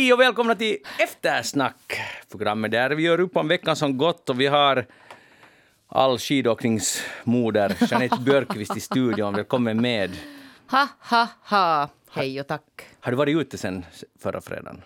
[0.00, 2.00] Hej och välkomna till Eftersnack,
[2.30, 4.86] programmet där vi gör upp om veckan som gått och vi har
[5.88, 9.34] all skidåkningsmoder Jeanette Björkqvist i studion.
[9.34, 10.10] Välkommen med.
[10.70, 11.88] Ha, ha, ha.
[12.10, 12.62] Hej och tack.
[13.00, 13.84] Har du varit ute sen
[14.18, 14.82] förra fredagen?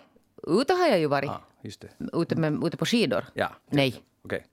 [0.47, 1.29] Ute har jag ju varit.
[1.29, 2.19] Ja, just det.
[2.21, 3.25] Ute, med, ute på skidor?
[3.33, 3.49] Ja.
[3.69, 3.95] Nej.
[4.23, 4.45] Okej.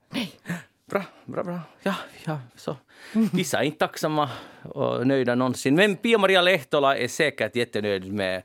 [0.86, 1.60] Bra, bra, bra.
[1.82, 1.94] Ja,
[2.24, 2.76] ja, så.
[3.12, 4.30] Vissa är inte tacksamma
[4.62, 5.74] och nöjda någonsin.
[5.74, 8.42] Men Pia-Maria Lehtola är säkert jättenöjd med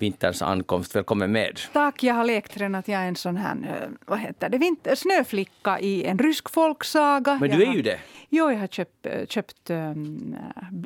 [0.00, 0.96] vinterns ankomst.
[0.96, 1.60] Välkommen med.
[1.72, 4.58] Tack, jag har lekt redan att jag är en sån här, eh, vad heter det,
[4.58, 7.38] vinter, snöflicka i en rysk folksaga.
[7.40, 7.98] Men du är ju det.
[8.28, 9.70] Jo, jag har köpt, eh, köpt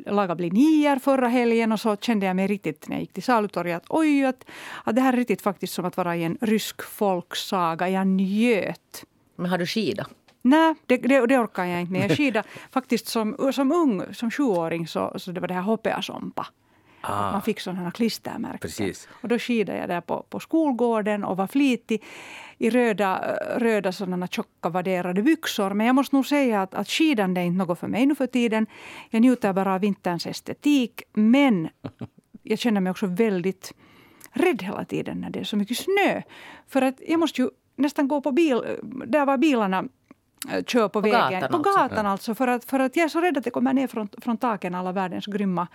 [0.06, 3.76] lagat blinier förra helgen och så kände jag mig riktigt när jag gick till salutorget
[3.76, 4.44] att oj, att,
[4.84, 7.88] att det här är riktigt faktiskt som att vara i en rysk folksaga.
[7.88, 9.04] Jag njöt.
[9.36, 10.06] Men har du skida?
[10.42, 12.10] Nej, det, det, det orkar jag inte med.
[12.10, 16.46] Jag skidade faktiskt som, som ung, som sjuåring, så, så det var det här hopeasompa.
[17.06, 17.32] Ah.
[17.32, 18.58] Man fick sådana klistermärken.
[18.60, 19.08] Precis.
[19.22, 22.02] Och då skidade jag där på, på skolgården och var flitig
[22.58, 25.70] i röda, röda sådana tjocka vadderade byxor.
[25.70, 28.26] Men jag måste nog säga att, att skidande är inte något för mig nu för
[28.26, 28.66] tiden.
[29.10, 31.02] Jag njuter bara av vinterns estetik.
[31.12, 31.68] Men
[32.42, 33.72] jag känner mig också väldigt
[34.32, 36.22] rädd hela tiden när det är så mycket snö.
[36.68, 39.84] För att jag måste ju nästan gå på bil, där var bilarna
[40.52, 41.40] eh, kör på, vägen.
[41.40, 41.82] gatan på alltså?
[41.82, 42.34] gatan alltså.
[42.34, 44.74] För att, för att jag är så rädd att det kommer ner från, från taken
[44.74, 45.68] alla världens grymma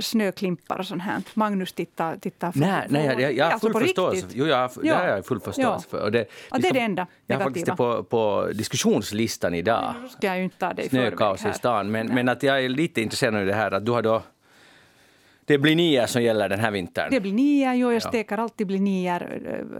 [0.00, 1.22] snöklimpar och sånt här.
[1.34, 4.16] Magnus tittar, tittar Nej, nej jag, jag, jag har Alltså full på förståelse.
[4.16, 4.36] riktigt.
[4.38, 4.94] Jo, jag, har- det Ja.
[4.96, 5.98] har jag full förståelse Ja.
[5.98, 6.02] för.
[6.04, 8.02] Och det, Ja, det är det enda Jag har faktiskt det negativa.
[8.02, 9.94] på, på diskussionslistan idag.
[10.02, 11.50] Nu ska jag ju inte ta det i förväg Snökaos här.
[11.50, 11.90] i stan.
[11.90, 14.22] Men, men att jag är lite intresserad av det här att du har då...
[15.44, 17.08] Det blir nia som gäller den här vintern.
[17.10, 18.00] Det blir nior, jo, jag Ja.
[18.08, 19.22] steker alltid blir nior,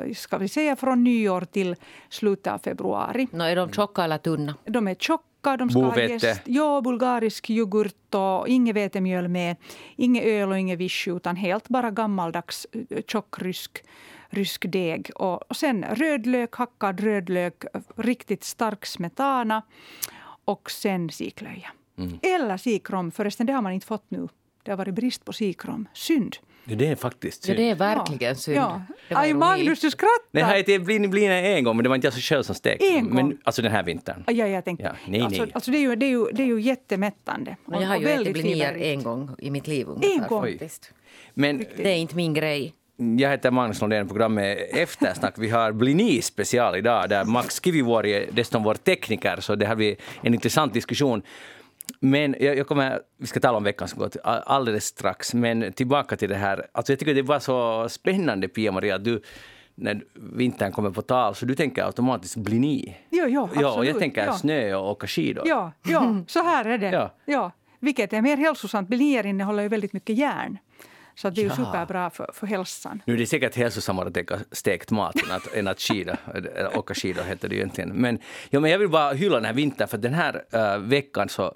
[0.06, 1.76] eh, ska vi säga från nyår till
[2.08, 3.28] slutet av februari.
[3.32, 4.54] Nå, är de tjocka eller tunna?
[4.64, 6.00] De är tjocka, de ska Bovete.
[6.00, 6.42] ha jäst.
[6.44, 9.56] Ja, bulgarisk yoghurt och inget vetemjöl med.
[9.96, 13.84] Inget öl och inget vichy, utan helt bara gammaldags eh, tjock rysk,
[14.28, 15.10] rysk deg.
[15.14, 17.64] Och och sen rödlök, hackad rödlök,
[17.96, 19.62] riktigt stark smetana
[20.44, 21.70] och sen siklöja.
[21.98, 22.18] Mm.
[22.22, 24.28] Eller sikrom, förresten det har man inte fått nu.
[24.62, 25.88] Det har varit brist på sikrom.
[25.94, 26.36] Synd.
[26.64, 27.58] Det är faktiskt Ja, synd.
[27.58, 28.56] det är verkligen synd.
[28.56, 28.82] Ja.
[29.08, 29.34] Det var Aj.
[29.34, 30.10] Magnus, du skrattar!
[30.30, 32.86] Nej, här, det blir, blir en gång, men det var inte jag själv som stekte.
[32.86, 33.14] En gång.
[33.14, 34.24] Men alltså den här vintern.
[34.26, 34.84] Ja, jag tänkte.
[34.84, 35.50] Ja, nej, alltså, nej.
[35.54, 37.56] Alltså det, är ju, det, är ju, det är ju jättemättande.
[37.66, 40.42] Men jag har ju ätit blinier en gång i mitt liv ungefär, gång?
[40.42, 40.92] faktiskt.
[41.34, 42.74] Men Det är inte min grej.
[43.18, 45.34] jag heter Magnus Lundén, programmet Eftersnack.
[45.38, 49.76] Vi har Blini special idag där Max Kivivuori är dessutom vår tekniker, så det har
[49.76, 51.22] vi en intressant diskussion.
[52.02, 56.16] Men jag, jag kommer, vi ska tala om veckan som gått alldeles strax, men tillbaka
[56.16, 56.66] till det här.
[56.72, 59.22] Alltså jag tycker det var så spännande Pia-Maria, att du
[59.74, 62.96] när vintern kommer på tal så du tänker automatiskt Blini.
[63.10, 64.32] Jo, jo, Ja, och jag tänker ja.
[64.32, 65.48] snö och åka skidor.
[65.48, 66.90] Ja, ja, så här är det.
[66.90, 67.14] Ja.
[67.24, 67.52] Ja.
[67.78, 68.88] Vilket är mer hälsosamt.
[68.88, 70.58] Blinier innehåller ju väldigt mycket järn.
[71.14, 71.56] Så det är Ja.
[71.56, 73.02] superbra för, för hälsan.
[73.04, 76.16] Nu är det säkert hälsosammare att äta stekt mat än att, än att skida,
[76.74, 77.90] åka skidor heter det ju egentligen.
[77.90, 78.18] Men,
[78.50, 81.54] ja, men jag vill bara hylla den här vintern för den här äh, veckan så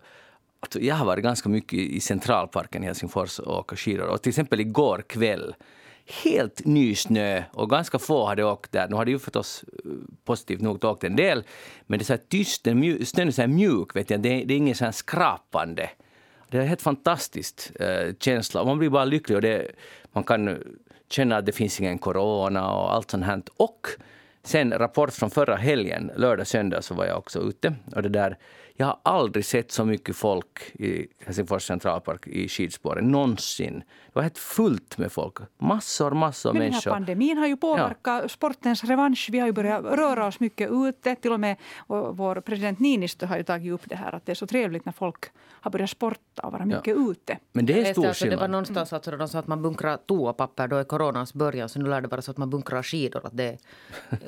[0.65, 4.07] alltså, jag har varit ganska mycket i Centralparken i Helsingfors och åkt skidor.
[4.07, 5.55] Och till exempel igår kväll
[6.25, 8.89] helt ny snö och ganska få hade åkt där.
[8.89, 9.91] Nu hade ju förstås eh,
[10.25, 11.45] positivt nog åkt en del,
[11.87, 14.21] men det är så här tyst, den mju- snön är så här mjuk, vet jag.
[14.21, 15.91] Det, är, det är ingen så här skrapande.
[16.51, 18.65] Det är en helt fantastisk eh, känsla.
[18.65, 19.71] Man blir bara lycklig och det,
[20.13, 20.59] man kan
[21.11, 23.43] känna att det finns ingen corona och allt sånt här.
[23.57, 23.87] Och
[24.43, 27.75] sen rapport från förra helgen, lördag, söndag, så var jag också ute.
[27.97, 28.39] Och det där,
[28.77, 33.79] jag har aldrig sett så mycket folk i Helsingfors centralpark i skidspåren, någonsin.
[33.79, 35.37] Det var helt fullt med folk.
[35.59, 36.91] Massor, massor Men den här människor.
[36.91, 39.29] pandemin har ju påverkat sportens revansch.
[39.33, 41.15] Vi har ju börjat röra oss mycket ute.
[41.15, 44.35] Till och med vår, president Niinistö har ju tagit upp det här att det är
[44.35, 45.25] så trevligt när folk
[45.61, 47.39] har börjat sporta och vara mycket ute.
[47.53, 48.51] Men det är stor alltså, det var skillnad.
[48.51, 52.01] någonstans alltså, de sa att man bunkrar toapapper då i coronans början, så nu lär
[52.01, 53.27] det vara så att man bunkrar skidor.
[53.27, 53.59] Att det är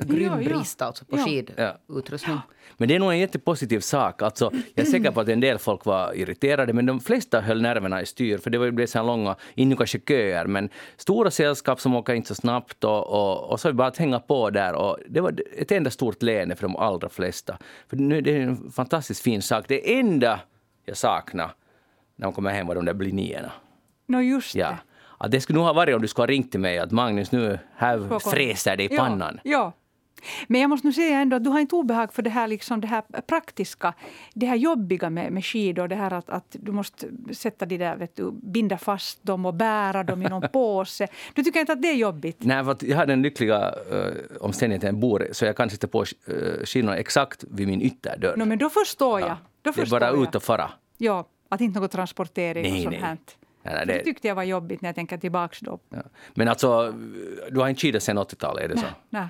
[0.05, 0.49] grym Ja, ja.
[0.49, 1.25] brist alltså på Ja.
[1.25, 2.39] skidutrustning.
[2.77, 4.23] Men det är nog en jättepositiv sak.
[4.43, 7.63] Alltså, jag är säker på att en del folk var irriterade, men de flesta höll
[7.63, 8.39] nerverna i styr.
[8.39, 12.35] För det blev så långa, inte kanske köer, men stora sällskap som åker inte så
[12.35, 12.85] snabbt.
[12.85, 14.75] Och, och, och så bara att hänga på där.
[14.75, 17.59] Och det var ett enda stort leende för de allra flesta.
[17.89, 19.65] För nu, det är en fantastiskt fin sak.
[19.69, 20.41] Det enda
[20.85, 21.51] jag saknar
[22.17, 23.53] när man kommer hem var de där blinierna.
[24.07, 24.69] Nå just Ja.
[24.69, 24.77] det.
[25.19, 27.33] Att det skulle nog ha varit om du skulle ha ringt till mig att Magnus,
[27.33, 29.41] nu här fräser det i pannan.
[29.45, 29.73] Ja, ja.
[30.47, 32.81] Men jag måste nu säga ändå att du har inte obehag för det här, liksom,
[32.81, 33.95] det här praktiska,
[34.35, 35.89] det här jobbiga med, med skidor.
[35.89, 39.55] Det här att, att du måste sätta de där, vet du, binda fast dem och
[39.55, 41.09] bära dem i någon påse.
[41.35, 42.37] Du tycker inte att det är jobbigt?
[42.41, 45.87] Nej, för jag har den lyckliga uh, omständigheten att jag bor så jag kan sätta
[45.87, 46.05] på uh,
[46.65, 48.37] skidorna exakt vid min ytterdörr.
[48.37, 49.29] No, men då förstår jag.
[49.29, 49.37] Ja.
[49.63, 50.23] Då det är förstår bara jag.
[50.23, 50.71] ut och fara.
[50.99, 53.01] Ja, att inte något transportering och Nej, sånt nej.
[53.01, 53.19] här.
[53.63, 55.79] Nej, nej, Det det, tyckte jag var jobbigt när jag tänker tillbaka då.
[55.91, 55.99] ja.
[56.35, 56.95] Men alltså,
[57.51, 58.87] du har inte skidat sen 80-talet, är det så?
[59.11, 59.27] Nej.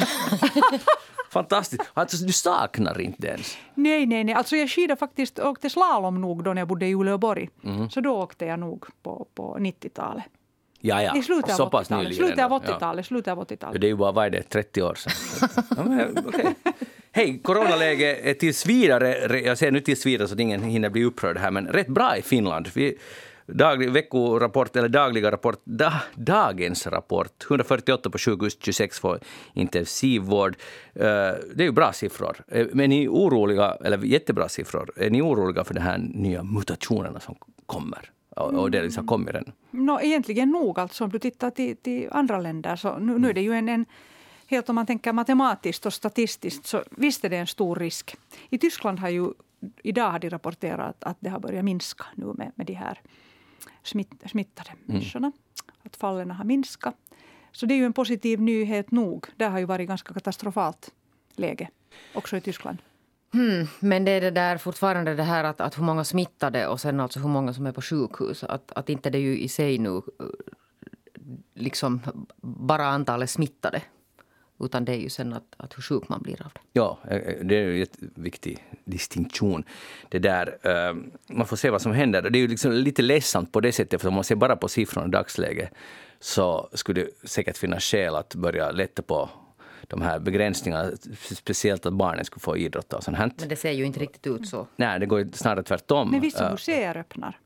[1.30, 1.82] Fantastiskt!
[1.94, 3.56] Alltså, du saknar inte ens.
[3.74, 4.34] Nej, nej, nej.
[4.34, 7.48] Alltså jag skidade faktiskt, åkte slalom nog då när jag bodde i Uleåborg.
[7.60, 7.90] Mhm.
[7.90, 10.24] Så då åkte jag nog på, på 90-talet.
[10.80, 11.16] Ja, ja.
[11.16, 12.04] I slutet så av pass 80-talet.
[12.08, 12.26] nyligen.
[12.26, 12.64] Slutet av ändå.
[12.66, 12.76] Ja.
[12.76, 13.06] 80-talet.
[13.06, 13.80] Slutet av 80-talet.
[13.80, 15.12] Det är ju bara, vad är det, 30 år sedan?
[15.76, 16.54] ja, men, okej.
[17.12, 21.04] Hej, coronaläget är tills vidare, jag säger nu tills vidare så att ingen hinner bli
[21.04, 22.68] upprörd här, men rätt bra i Finland.
[22.74, 22.98] Vi,
[23.52, 29.18] daglig, veckorapport, eller dagliga rapport, da, dagens rapport, 148 på sjukhus, 26 får
[29.52, 30.56] intensivvård.
[30.94, 31.02] Eh,
[31.54, 32.36] det är ju bra siffror.
[32.48, 36.42] Eh, Men är ni oroliga, eller jättebra siffror, är ni oroliga för de här nya
[36.42, 37.36] mutationerna som
[37.66, 38.10] kommer?
[38.36, 39.52] Och, det liksom kommer än?
[39.70, 40.78] No, egentligen nog.
[40.78, 43.68] Alltså, om du tittar till, till andra länder så nu, nu är det ju en,
[43.68, 43.86] en
[44.46, 48.16] helt om man tänker matematiskt och statistiskt så visst är det en stor risk.
[48.50, 49.32] I Tyskland har ju
[49.82, 53.00] idag har de rapporterat att det har börjat minska nu med, med de här
[53.82, 55.32] smitt, smittade människorna.
[55.82, 56.96] Att fallen har minskat.
[57.52, 59.26] Så det är ju en positiv nyhet nog.
[59.36, 60.90] Det har ju varit ganska katastrofalt
[61.36, 61.68] läge
[62.14, 62.78] också i Tyskland.
[63.32, 66.80] Hmm, men det är det där fortfarande det här att, att hur många smittade och
[66.80, 68.44] sen alltså hur många som är på sjukhus.
[68.44, 70.02] Att, att inte det ju i sig nu eh,
[71.54, 72.00] liksom
[72.42, 73.82] bara antalet smittade.
[74.60, 76.60] Utan det är ju sen att, att hur sjuk man blir av det.
[76.72, 79.64] Ja, eh, det är ju en viktig distinktion.
[80.08, 80.94] Det där, eh,
[81.28, 82.30] man får se vad som händer.
[82.30, 84.68] Det är ju liksom lite ledsamt på det sättet, för om man ser bara på
[84.68, 85.70] siffrorna i dagsläget
[86.20, 89.30] så skulle det säkert finnas skäl att börja lätta på
[89.82, 90.90] de här begränsningarna.
[91.20, 93.18] Speciellt att barnen skulle få idrotta och sånt.
[93.18, 94.66] Men det ser ju inte riktigt ut så.
[94.76, 96.10] Nej, det går ju snarare tvärtom.
[96.10, 97.38] Men vissa Eh, museer öppnar.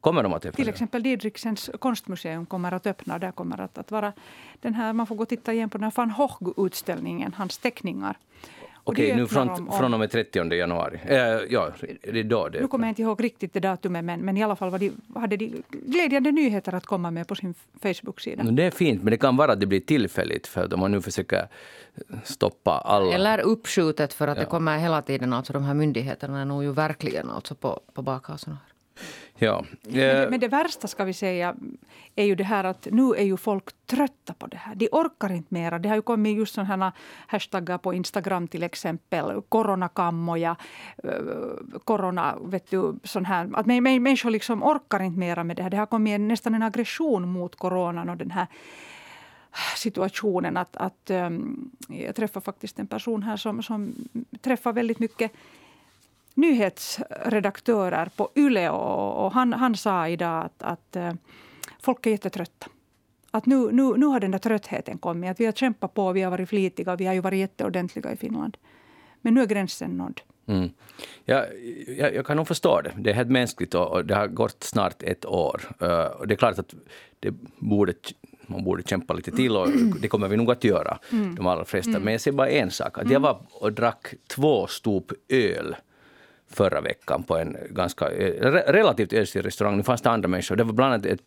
[0.00, 0.56] Kommer de att öppna?
[0.56, 3.18] Till exempel Didriksens konstmuseum kommer att öppna.
[3.18, 4.12] Där kommer att, att vara
[4.60, 8.16] den här, man får gå och titta igen på den här van Gogh-utställningen, hans teckningar.
[8.84, 11.00] Okej, nu från, om- från och med 30 januari.
[11.06, 11.16] Eh,
[11.50, 11.70] ja,
[12.02, 14.42] det är då det Nu kommer jag inte ihåg riktigt det datumet, men, men i
[14.42, 18.42] alla fall var de, hade de glädjande nyheter att komma med på sin Facebook-sida.
[18.42, 20.90] Det är fint, men det kan vara att det blir tillfälligt för att om man
[20.92, 21.48] nu försöker
[22.24, 23.12] stoppa alla...
[23.12, 24.44] Eller uppskjutet för att Ja.
[24.44, 25.32] det kommer hela tiden.
[25.32, 28.58] Alltså de här myndigheterna är nog ju verkligen alltså på, på bakhasorna.
[29.38, 29.64] Ja.
[29.82, 31.54] Men det, Eh, men det värsta ska vi säga
[32.16, 34.74] är ju det här att nu är ju folk trötta på det här.
[34.74, 35.78] De orkar inte mera.
[35.78, 36.92] Det har ju kommit just sådana
[37.26, 39.42] hashtaggar på Instagram till exempel.
[39.48, 40.56] Coronakammoja,
[41.04, 41.10] eh,
[41.84, 43.44] corona, vet du, sån här.
[43.54, 45.70] Att mä- mä- människor liksom orkar inte mera med det här.
[45.70, 48.46] Det har kommit nästan en aggression mot coronan och den här
[49.76, 53.94] situationen att, att um, jag träffade faktiskt en person här som, som
[54.40, 55.32] träffar väldigt mycket
[56.38, 61.12] nyhetsredaktörer på Yle och, och han, han sa idag att, att eh,
[61.80, 62.66] folk är jättetrötta.
[63.30, 65.30] Att nu, nu, nu har den där tröttheten kommit.
[65.30, 68.16] Att vi har kämpat på, vi har varit flitiga, vi har ju varit jätteordentliga i
[68.16, 68.56] Finland.
[69.20, 70.20] Men nu är gränsen nådd.
[70.46, 70.70] Mm.
[71.24, 71.44] Ja,
[71.86, 72.92] jag, jag kan nog förstå det.
[72.96, 75.62] Det är helt mänskligt och, och det har gått snart ett år.
[75.82, 76.74] Uh, och det är klart att
[77.20, 77.94] det borde,
[78.46, 79.68] man borde kämpa lite till och
[80.00, 80.98] det kommer vi nog att göra,
[81.36, 81.98] de allra flesta.
[81.98, 82.98] Men jag säger bara en sak.
[82.98, 85.76] Att jag var och drack två stop öl
[86.50, 89.76] förra veckan på en ganska eh, re- relativt ödslig restaurang.
[89.76, 90.56] Nu fanns det andra människor.
[90.56, 91.20] Det var bland annat ett,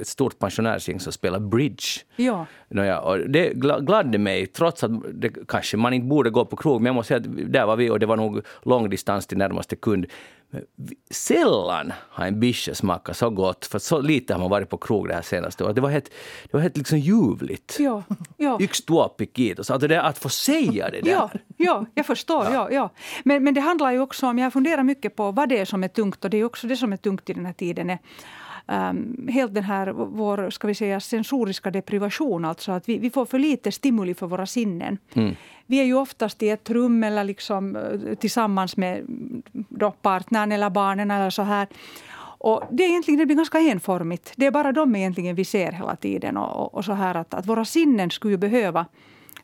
[0.00, 1.84] ett stort pensionärsgäng som spelade bridge.
[2.16, 2.46] Ja.
[2.68, 6.56] Nåja, och det gla- gladde mig, trots att det, kanske man inte borde gå på
[6.56, 6.80] krog.
[6.80, 9.38] Men jag måste säga att där var vi och det var nog lång distans till
[9.38, 10.06] närmaste kund.
[11.10, 15.08] Sällan har en bische smakat så gott, för så lite har man varit på krog
[15.08, 15.74] det här senaste året.
[15.74, 16.10] Det var helt,
[16.44, 17.76] det var helt liksom ljuvligt.
[17.78, 18.02] Ja,
[18.36, 18.58] ja.
[18.60, 19.70] Yksi tuoppikiitos.
[19.70, 21.10] Alltså det, att få säga det där.
[21.10, 22.44] Ja, ja, jag förstår.
[22.44, 22.70] Ja.
[22.70, 22.90] Ja,
[23.24, 25.84] Men, men det handlar ju också om, jag funderar mycket på vad det är som
[25.84, 27.90] är tungt och det är också det som är tungt i den här tiden.
[27.90, 27.98] Är,
[28.68, 33.26] um, helt den här vår ska vi säga, sensoriska deprivation, alltså att vi, vi får
[33.26, 34.98] för lite stimuli för våra sinnen.
[35.66, 40.52] Vi är ju oftast i ett rum eller liksom, eh, tillsammans med mm, då partnern
[40.52, 41.66] eller barnen eller så här.
[42.40, 44.32] Och det, är egentligen, det blir ganska enformigt.
[44.36, 46.36] Det är bara de egentligen vi ser hela tiden.
[46.36, 48.86] Och, och, och så här att, att våra sinnen skulle ju behöva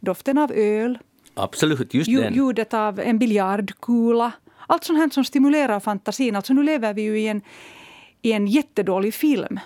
[0.01, 0.99] doften av öl,
[1.35, 2.35] Absolut, just den.
[2.35, 4.33] ljudet av en biljardkula.
[4.67, 6.37] Allt sånt här som stimulerar fantasin.
[6.37, 7.43] Alltså nu lever vi ju i en,
[8.25, 9.61] i en jättedålig film.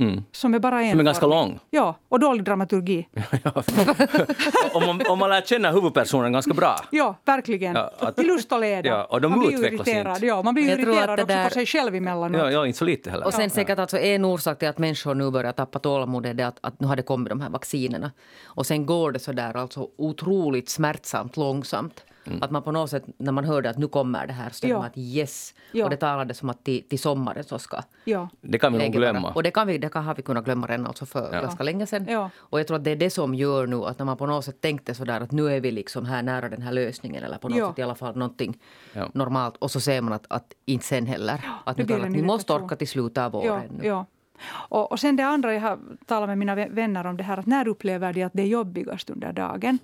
[0.00, 0.24] Mm.
[0.32, 1.30] Som är bara en Som är ganska form.
[1.30, 1.58] lång.
[1.70, 3.08] Ja, och dålig dramaturgi.
[4.74, 6.76] om, man, om man lär känna huvudpersonen ganska bra.
[6.90, 7.74] Ja, verkligen.
[7.74, 8.88] Ja, att- Till lust och leda.
[8.88, 10.14] Ja, och de man blir irriterad.
[10.16, 10.26] inte.
[10.26, 12.40] Ja, man blir Jag tror irriterad att det också där- på sig själv emellanåt.
[12.40, 13.26] Ja, ja, inte så lite heller.
[13.26, 16.58] Och sen säkert alltså en orsak till att människor nu börjar tappa tålamodet är att,
[16.60, 18.10] att nu har det kommit de här vaccinerna.
[18.44, 22.04] Och sen går det så där alltså otroligt smärtsamt långsamt.
[22.40, 24.76] Att man på något sätt, när man hörde att nu kommer det här, så Ja.
[24.78, 25.54] man att yes.
[25.72, 25.84] Ja.
[25.84, 28.28] Och det talades som att till, till sommaren så ska Ja.
[28.40, 28.98] Det kan vi nog vara.
[29.12, 29.32] glömma.
[29.32, 31.40] Och det kan vi, det kan, har vi kunnat glömma redan alltså för Ja.
[31.40, 32.06] ganska länge sedan.
[32.08, 32.30] Ja.
[32.36, 34.44] Och jag tror att det är det som gör nu att när man på något
[34.44, 37.48] sätt tänkte sådär att nu är vi liksom här nära den här lösningen eller på
[37.48, 37.68] något Ja.
[37.70, 38.58] sätt i alla fall någonting
[38.92, 39.08] Ja.
[39.14, 39.56] normalt.
[39.56, 41.40] Och så ser man att, att inte sen heller.
[41.64, 43.70] Att det nu att ni måste orka till slutet av året.
[43.82, 44.06] Ja.
[44.52, 47.46] Och, och sen det andra, jag har talat med mina vänner om det här, att
[47.46, 49.78] när upplever de att det är jobbigast under dagen?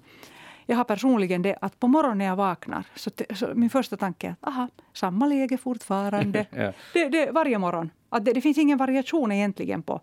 [0.70, 4.26] Jag har personligen det att på morgonen när jag vaknar, så, så min första tanke
[4.26, 6.46] är att aha, samma läge fortfarande.
[6.56, 6.72] ja.
[6.92, 7.90] det, det, varje morgon.
[8.08, 10.00] Att det, det, finns ingen variation egentligen på,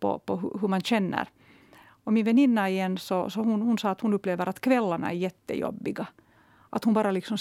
[0.00, 1.28] på, på hur man känner.
[2.04, 5.14] Och min väninna igen, så, så hon, hon sa att hon upplever att kvällarna är
[5.14, 6.06] jättejobbiga.
[6.70, 7.38] Att hon bara liksom,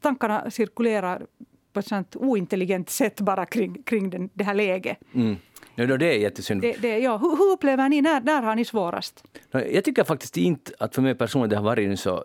[0.00, 1.26] tankarna cirkulerar
[1.72, 4.98] på ett sånt ointelligent sätt bara kring, kring den, det här läget.
[5.14, 5.36] Mm.
[5.78, 6.62] Ja, det är jättesynd.
[6.62, 7.16] Det, det, ja.
[7.16, 9.24] hur, hur, upplever ni, när, när har ni svårast?
[9.50, 12.24] Jag tycker faktiskt inte att för mig personligen det har varit så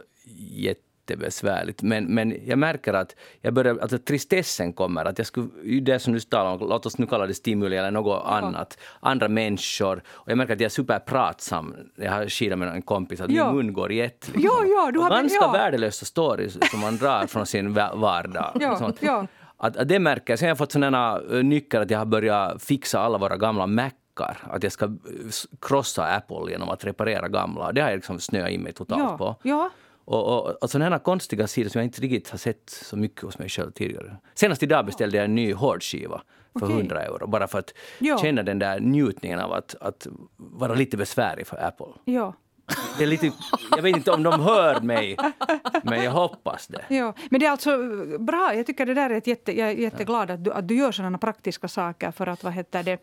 [0.50, 1.82] jättebesvärligt.
[1.82, 5.06] Men, men jag märker att jag börjar, alltså tristessen kommer.
[5.06, 7.92] Att jag skulle, det som du talade om, låt oss nu kalla det stimuli eller
[7.92, 8.32] något ja.
[8.32, 8.78] annat.
[9.00, 10.04] Andra människor.
[10.08, 11.76] Och jag märker att jag är superpratsam.
[11.96, 13.48] Jag har skidat med en kompis att ja.
[13.48, 14.28] min mun går jätte...
[14.32, 14.44] Liksom.
[14.44, 15.52] Ja, ja, du har, ganska ja.
[15.52, 18.52] värdelösa stories som man drar från sin vardag.
[18.60, 19.28] Ja, ja.
[19.64, 20.40] Att, att det märker jag.
[20.40, 24.38] Sen har jag fått sådana nycker att jag har börjat fixa alla våra gamla Macar.
[24.44, 24.90] Att jag ska
[25.62, 27.72] krossa Apple genom att reparera gamla.
[27.72, 29.18] Det har jag liksom snöat in mig totalt ja.
[29.18, 29.36] på.
[29.44, 29.70] Ja.
[30.06, 33.40] Och, och, och sådana konstiga sidor som jag inte riktigt har sett så mycket hos
[33.40, 34.18] mig själv tidigare.
[34.34, 36.22] Senast idag beställde jag en ny hårdskiva
[36.60, 36.78] för okay.
[36.78, 37.28] 100 euro.
[37.28, 38.18] Bara för att ja.
[38.18, 41.88] känna den där njutningen av att, att vara lite besvärlig för Apple.
[42.06, 42.34] Ja.
[42.98, 43.32] Det är lite,
[43.76, 45.18] jag vet inte om de hör mig,
[45.84, 46.96] men jag hoppas det.
[46.96, 47.78] Ja, men det är alltså
[48.20, 48.54] bra.
[48.56, 50.92] Jag tycker det där är ett jätte, jag är jätteglad att du, att du gör
[50.92, 52.12] sådana praktiska saker.
[52.12, 53.02] För att, vad heter det,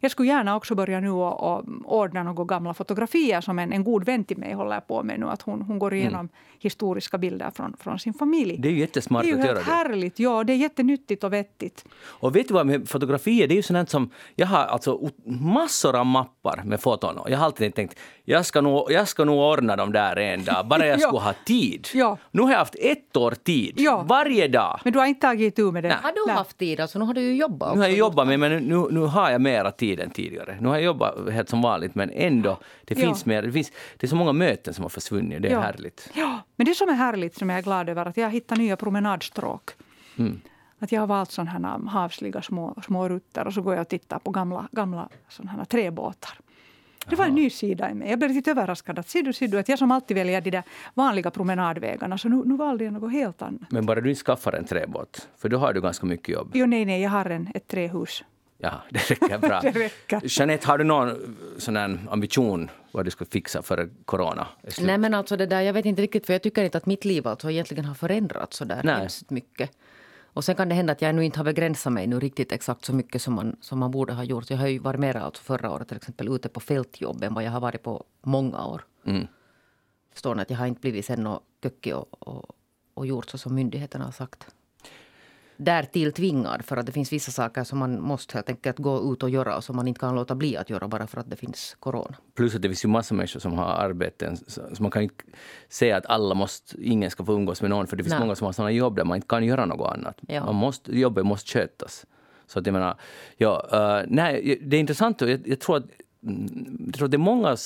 [0.00, 3.84] jag skulle gärna också börja nu och, och ordna några gamla fotografier som en, en
[3.84, 5.26] god vän till mig håller på med nu.
[5.26, 6.28] Att hon, hon går igenom mm.
[6.58, 8.56] historiska bilder från, från sin familj.
[8.58, 9.44] Det är ju jättesmart att göra det.
[9.44, 10.18] Det är ju helt härligt.
[10.18, 11.84] Ja, det är jättenyttigt och vettigt.
[12.04, 14.10] Och vet du vad med fotografier, det är ju sånt som...
[14.34, 17.18] Jag har alltså massor av mappar med foton.
[17.28, 20.66] Jag har alltid tänkt, jag ska nog, jag ska nog ordna dem där en dag,
[20.66, 21.88] bara jag skulle ha tid.
[21.94, 22.18] Ja.
[22.30, 24.02] Nu har jag haft ett år tid, ja.
[24.02, 24.80] varje dag.
[24.84, 25.88] Men du har inte tagit tur med det?
[25.88, 25.98] Nej.
[26.02, 26.80] Har du haft tid?
[26.80, 27.68] Alltså, nu har du ju jobbat.
[27.68, 27.74] Också.
[27.74, 30.58] Nu har jag jobbat, men nu, nu har jag mera tid än tidigare.
[30.60, 33.28] Nu har jag jobbat helt som vanligt, men ändå, det finns ja.
[33.28, 33.42] mer.
[33.42, 35.60] Det, finns, det är så många möten som har försvunnit, det är ja.
[35.60, 36.10] härligt.
[36.14, 38.58] Ja, men det som är härligt, som jag är glad över, att jag har hittat
[38.58, 39.70] nya promenadstråk.
[40.18, 40.40] Mm.
[40.78, 43.88] Att jag har valt sådana här havsliga små, små rutter och så går jag och
[43.88, 46.38] tittar på gamla, gamla sådana här träbåtar.
[47.08, 48.10] Det var en ny sida i mig.
[48.10, 48.98] Jag blev lite överraskad.
[48.98, 50.62] Att, ser du, ser du, att jag som alltid väljer de där
[50.94, 53.70] vanliga promenadvägarna, så nu, nu valde jag något helt annat.
[53.70, 56.50] Men bara du inte skaffar en träbåt, för då har du ganska mycket jobb.
[56.54, 58.24] Jo, nej, nej, jag har en, ett trähus.
[58.58, 59.60] Ja, det räcker bra.
[59.62, 60.20] det räcker.
[60.24, 61.76] Jeanette, har du någon sån
[62.10, 64.46] ambition vad du ska fixa före corona
[64.80, 67.04] Nej, men alltså det där, jag vet inte riktigt, för jag tycker inte att mitt
[67.04, 69.70] liv alltså egentligen har förändrats så där hemskt mycket.
[70.34, 72.84] Och sen kan det hända att jag nu inte har begränsat mig nu riktigt exakt
[72.84, 74.50] så mycket som man, som man borde ha gjort.
[74.50, 77.44] Jag har ju varit mer alltså förra året till exempel ute på fältjobb än vad
[77.44, 78.84] jag har varit på många år.
[79.04, 79.26] Mm.
[80.12, 82.56] Förstår ni att jag har inte blivit sen och kökig och, och,
[82.94, 84.53] och gjort så som myndigheterna har sagt
[85.56, 89.22] därtill tvingad för att det finns vissa saker som man måste helt enkelt gå ut
[89.22, 91.36] och göra och som man inte kan låta bli att göra bara för att det
[91.36, 92.16] finns corona.
[92.34, 95.24] Plus att det finns ju massor människor som har arbeten så man kan inte
[95.68, 98.20] säga att alla måste, ingen ska få umgås med någon för det finns Nej.
[98.20, 100.18] många som har sådana jobb där man inte kan göra något annat.
[100.28, 100.44] Ja.
[100.44, 102.06] Man måste, jobbet måste skötas.
[102.46, 102.96] Så att jag menar,
[103.36, 105.84] ja, uh, nej, det är intressant och jag, jag, tror att,
[106.86, 107.56] jag tror att det är många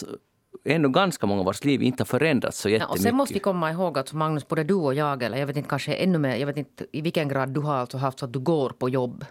[0.64, 2.88] ändå ganska många vars liv inte har förändrats så jättemycket.
[2.88, 5.46] Ja, och sen måste vi komma ihåg att Magnus, både du och jag, eller jag
[5.46, 8.18] vet inte kanske ännu mer, jag vet inte i vilken grad du har alltså haft
[8.18, 9.24] så att du går på jobb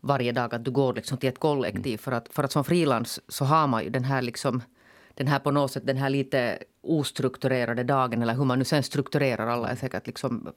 [0.00, 1.86] varje dag, att du går liksom till ett kollektiv.
[1.86, 1.98] Mm.
[1.98, 4.62] För, att, för att som frilans så har man ju den här liksom
[5.14, 8.82] den här på något sätt den här lite ostrukturerade dagen eller hur man nu sen
[8.82, 10.52] strukturerar alla är säkert liksom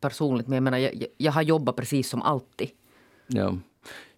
[0.00, 0.48] personligt.
[0.48, 2.70] Men jag menar, jag, jag har jobbat precis som alltid.
[3.26, 3.54] Ja.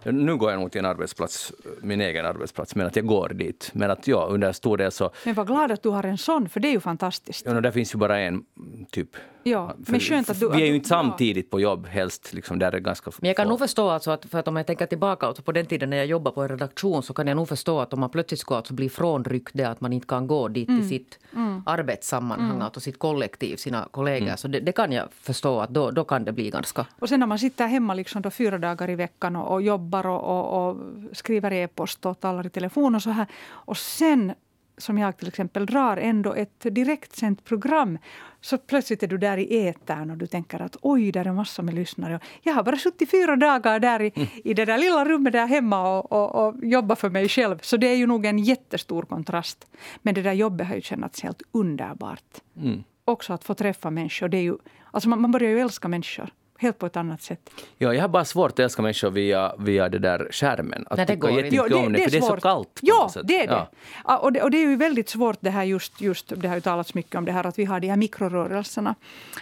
[0.04, 3.71] Nu går jag nog till en arbetsplats, min egen arbetsplats, men att jag går dit.
[3.73, 5.11] Men att ja, under stor del så...
[5.25, 7.47] Men vad glad att du har en sån, för det är ju fantastiskt.
[7.47, 8.44] Ja, där finns ju bara en,
[8.90, 9.09] typ.
[9.42, 10.49] Ja, men skönt att du...
[10.49, 13.44] Vi är ju inte samtidigt på jobb helst, liksom, där är ganska Men jag kan
[13.44, 13.49] få.
[13.49, 15.97] nog förstå alltså att, för att om jag tänker tillbaka alltså på den tiden när
[15.97, 18.56] jag jobbade på en redaktion så kan jag nog förstå att om man plötsligt ska
[18.56, 20.80] alltså bli frånryckt det att man inte kan gå dit mm.
[20.80, 21.62] till sitt mm.
[21.66, 22.62] arbetssammanhang, mm.
[22.62, 24.26] alltså sitt kollektiv, sina kollegor.
[24.26, 24.37] Mm.
[24.37, 26.87] Så det, det, kan jag förstå att då, då kan det bli ganska...
[26.99, 30.06] Och sen när man sitter hemma liksom då fyra dagar i veckan och, och jobbar
[30.06, 30.76] och, och, och
[31.12, 33.26] skriver e-post och talar i telefon och så här.
[33.46, 34.32] Och sen
[34.78, 37.99] som jag till exempel drar ändå ett direktsänt program
[38.40, 41.62] så plötsligt är du där i etern och du tänker att oj, där är massor
[41.62, 42.20] med lyssnare.
[42.42, 44.28] Jag har bara 74 dagar där i, mm.
[44.44, 47.58] i det där lilla rummet där hemma och, och, och jobbat för mig själv.
[47.62, 49.66] Så det är ju nog en jättestor kontrast.
[50.02, 52.40] Men det där jobbet har ju känts helt underbart.
[52.56, 52.84] Mm.
[53.04, 54.28] Också att få träffa människor.
[54.28, 54.56] Det är ju,
[54.90, 56.30] alltså man, man börjar ju älska människor
[56.64, 57.50] helt på ett annat sätt.
[57.78, 60.85] Ja, jag har bara svårt att älska människor via, via det där skärmen.
[60.90, 61.56] Att Nej, det går inte.
[61.56, 62.78] Jo, det, det, för det är så kallt.
[62.83, 63.66] Ja, det är det.
[64.04, 64.18] Ja.
[64.18, 64.42] Och det.
[64.42, 67.14] Och det är ju väldigt svårt det här just, just, det har ju talats mycket
[67.14, 68.94] om det här att vi har de här mikrorörelserna.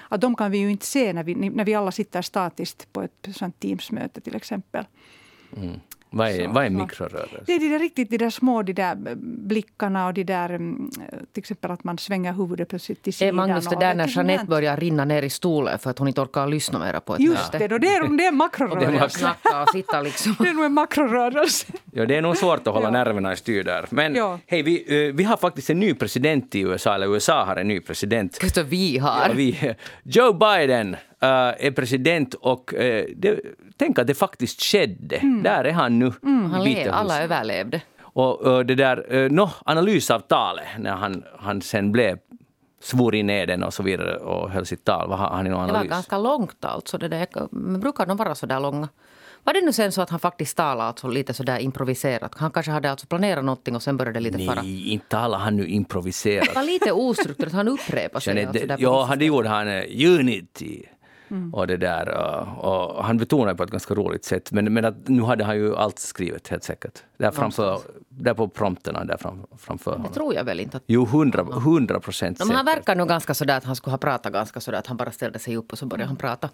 [0.09, 3.03] Att de kan vi ju inte se när vi, när vi alla sitter statiskt på
[3.03, 4.85] ett sånt Teams-möte till exempel.
[5.57, 5.81] Mm.
[6.13, 7.37] Vad är, vad är så- mikrorörelse?
[7.47, 8.97] Det är de där riktigt de där små de där
[9.47, 10.91] blickarna och de där, mm,
[11.33, 13.35] till exempel att man svänger huvudet plötsligt till Är sidan.
[13.37, 16.47] Magnus det där när Jeanette börjar rinna ner i stolen för att hon inte orkar
[16.47, 17.59] lyssna mera på ett Just möte?
[17.59, 19.19] det, då, det är, det är en makrorörelse.
[19.19, 20.35] Snacka och sitta liksom.
[20.39, 21.67] Det är nog en makrorörelse.
[21.93, 22.91] Ja, det är nog svårt att hålla Ja.
[22.91, 23.87] nerverna i styr där.
[23.91, 24.39] Men Ja.
[24.47, 27.69] hej, vi, eh, vi har faktiskt en ny president i USA, eller USA har en
[27.69, 28.35] ny president.
[28.55, 29.29] Så vi har.
[29.29, 33.41] Ja, vi, Joe Biden eh, är president och eh, det,
[33.77, 35.21] tänk att det faktiskt skedde.
[35.45, 36.13] Där är han nu.
[36.23, 37.81] Han i Vita lev, alla överlevde.
[38.03, 42.19] Och eh, det där no, analysavtalet, när han, han sen blev
[42.83, 45.09] svor in eden och så vidare och höll sitt tal.
[45.09, 45.91] Vad har han i någon Det var analys?
[45.91, 46.99] ganska långt alltså.
[46.99, 48.89] Det där, men brukar de vara så där långa?
[49.45, 52.33] Var det nu sen så att han faktiskt talade alltså lite så där improviserat?
[52.37, 54.63] Han kanske hade alltså planerat någonting och sen började det lite fara.
[54.63, 56.55] Nej, inte alla han nu Det improviserat.
[56.55, 57.53] var lite ostrukturerat.
[57.53, 58.45] Han upprepade sig.
[58.47, 59.69] Alltså det, ja, han, det gjorde han.
[59.69, 59.85] eh,
[61.33, 61.57] Unity.
[61.57, 62.09] Och det där.
[62.09, 64.53] Och, och han betonade på ett ganska roligt sätt.
[64.53, 67.03] Men, men att nu hade han ju allt skrivet helt säkert.
[67.17, 70.13] Där, framför, där på prompterna där fram, framför Det honom.
[70.13, 70.77] tror jag väl inte.
[70.77, 73.99] Att, Jo, hundra, hundra procent men han verkar nog ganska sådär att han skulle ha
[73.99, 76.49] pratat ganska sådär att han bara ställde sig upp och så började han prata.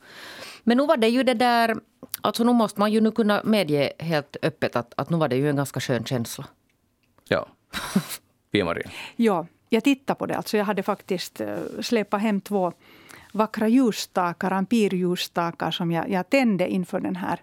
[0.64, 1.76] Men nu var det ju det där,
[2.20, 5.36] alltså nu måste man ju nu kunna medge helt öppet att, att nu var det
[5.36, 6.44] ju en ganska skön känsla.
[7.28, 7.46] Ja.
[8.52, 8.88] Pia-Maria.
[9.16, 10.36] Ja, jag tittade på det.
[10.36, 12.72] Alltså jag hade faktiskt eh, släpat hem två
[13.32, 17.40] vackra ljusstakar, ampirljusstakar som jag, jag tände inför den här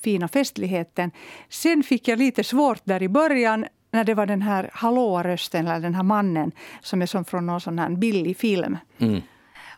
[0.00, 1.10] fina festligheten.
[1.48, 5.80] Sen fick jag lite svårt där i början när det var den här hallå-rösten, eller
[5.80, 8.78] den här mannen som är som från någon sån här billig film.
[8.98, 9.22] Mm.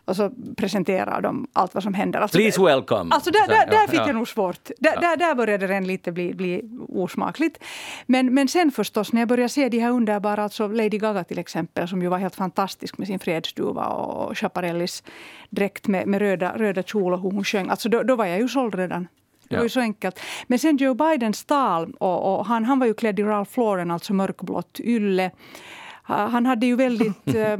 [0.05, 2.19] Och så presenterar de allt vad som händer.
[2.19, 3.15] Alltså, Please welcome.
[3.15, 4.07] Alltså där, där, där fick ja.
[4.07, 4.69] jag nog svårt.
[4.79, 7.63] Där, där, där började det lite bli, bli osmakligt.
[8.05, 11.39] Men, men sen förstås när jag började se de här underbara, alltså Lady Gaga till
[11.39, 15.03] exempel, som ju var helt fantastisk med sin fredsduva och Schiaparellis
[15.49, 17.69] dräkt med, med röda, röda kjol och hur hon sjöng.
[17.69, 19.07] Alltså då, då var jag ju såld redan.
[19.49, 20.19] Det var ju så enkelt.
[20.47, 23.91] Men sen Joe Bidens tal, och, och han, han var ju klädd i Ralph Lauren,
[23.91, 25.31] alltså mörkblått ylle.
[26.07, 27.51] Ha- Han hade ju väldigt eh,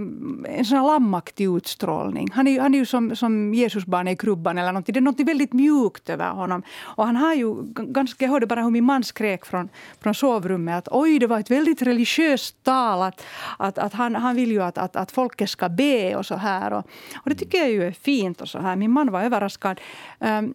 [0.58, 2.29] en sån lammaktig utstrålning.
[2.34, 4.93] Han är, ju- han är ju som, som Jesusbarn i krubban eller någonting.
[4.93, 6.63] Det är något väldigt mjukt över honom.
[6.82, 9.69] Och han har ju ganska, jag hörde bara hur min man skrek från,
[10.01, 13.01] från sovrummet att oj, det var ett väldigt religiöst tal.
[13.01, 13.23] Att,
[13.58, 16.73] att, att han, han vill ju att, att, att folket ska be och så här.
[16.73, 18.75] Och, och det tycker jag ju är fint och så här.
[18.75, 19.82] Min man var överraskad.
[20.19, 20.53] Um,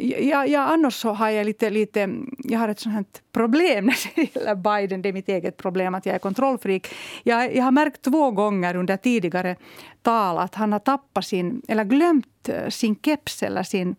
[0.00, 2.08] ja, ja, annars så har jag lite, lite
[2.38, 5.02] jag har ett sånt problem när det gäller Biden.
[5.02, 6.88] Det är mitt eget problem att jag är kontrollfreak.
[7.22, 9.56] Jag, jag har märkt två gånger under tidigare
[10.02, 13.96] tal att han har tappat sin, eller glömt eh, sin keps eller sin,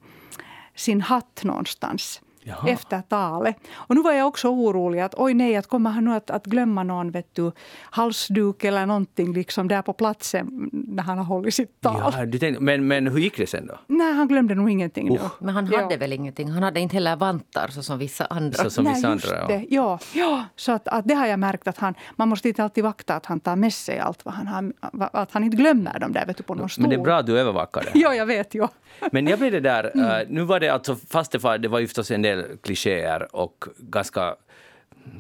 [0.76, 2.22] sin hatt någonstans.
[2.48, 2.70] Jaha.
[2.70, 3.56] efter talet.
[3.74, 6.46] Och nu var jag också orolig att oj nej, att kommer han nu att, att
[6.46, 7.52] glömma någon vet du,
[7.92, 12.14] halsduk eller någonting liksom där på platsen när han har hållit sitt tal.
[12.18, 13.80] Ja, du tänkte, men, men hur gick det sen då?
[13.88, 15.32] Nej, han glömde nog ingenting då.
[15.40, 15.82] Men han Ja.
[15.82, 16.50] hade väl ingenting.
[16.52, 18.64] Han hade inte heller vantar så som vissa andra.
[18.64, 19.28] Så som Nej, vissa andra.
[19.42, 19.48] Ja.
[19.48, 19.66] det.
[19.70, 20.44] Ja, ja.
[20.56, 23.26] Så att, att det har jag märkt att han, man måste inte alltid vakta att
[23.26, 24.74] han tar med sig allt vad han har,
[25.14, 26.82] att han inte glömmer dem där vet du, på någon stol.
[26.82, 28.00] Men det är bra att du övervakar det.
[28.00, 28.54] Ja, jag vet.
[28.56, 28.70] Ja.
[29.12, 30.06] Men jag blev det där, Mm.
[30.12, 33.36] eh, nu var det alltså, fast det var, det var ju förstås en del klichéer
[33.36, 34.36] och ganska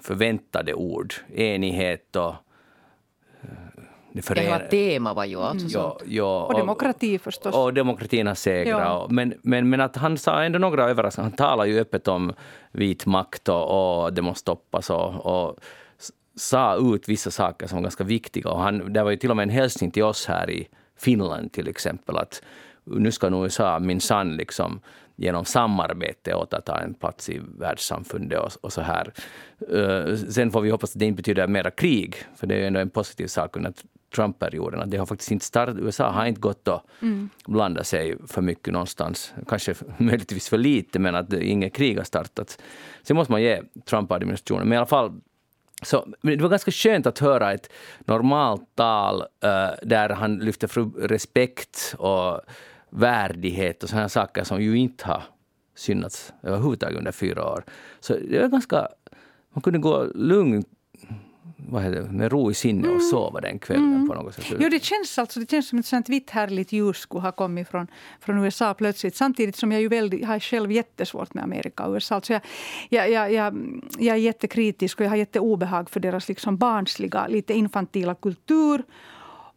[0.01, 1.13] förväntade ord.
[1.35, 2.29] Enighet och...
[2.29, 2.35] eh,
[4.11, 6.11] Det Hela förenar- tema var ju alltså Ja, sånt.
[6.11, 7.55] ja, Och demokrati förstås.
[7.55, 8.81] Och demokratin har segrat.
[8.81, 8.97] Ja.
[8.97, 11.29] Och- Men, men, men att han sa ändå några överraskningar.
[11.29, 12.33] Han talar ju öppet om
[12.71, 15.59] vit makt och, och det måste stoppas och, och
[16.35, 18.49] sa ut vissa saker som var ganska viktiga.
[18.49, 21.51] Och han, det var ju till och med en hälsning till oss här i Finland
[21.51, 22.41] till exempel att
[22.83, 24.79] nu ska nog USA minsann liksom
[25.17, 29.13] genom samarbete återta en plats i världssamfundet och, och så här.
[29.73, 32.65] Eh, sen får vi hoppas att det inte betyder mera krig, för det är ju
[32.65, 33.73] ändå en positiv sak under
[34.15, 34.81] Trump-perioden.
[34.81, 36.81] Att det har faktiskt inte startat, USA har inte gått och
[37.47, 39.33] blandat sig för mycket någonstans.
[39.47, 42.59] Kanske möjligtvis för lite, men att inget krig har startats.
[43.03, 45.21] Sen måste man ge Trump-administrationen, men i alla fall
[45.81, 50.93] så, det var ganska skönt att höra ett normalt tal eh, där han lyfter fram
[50.99, 52.41] respekt och
[52.89, 55.23] värdighet och sådana saker som ju inte har
[55.75, 57.63] synats överhuvudtaget under fyra år.
[57.99, 58.87] Så det var ganska...
[59.53, 60.67] Man kunde gå lugnt
[61.69, 64.45] vad heter det, med ro i sinne och sova den kvällen på något sätt.
[64.59, 67.67] Jo, det känns, alltså, det känns som ett sånt vitt härligt ljus skulle ha kommit
[67.67, 67.87] från,
[68.19, 69.15] från USA plötsligt.
[69.15, 72.15] Samtidigt som jag ju väldigt, har själv jättesvårt med Amerika och USA.
[72.15, 72.41] Alltså jag,
[72.89, 73.55] jag, jag, jag,
[73.99, 78.83] jag är jättekritisk och jag har jätteobehag för deras liksom barnsliga, lite infantila kultur.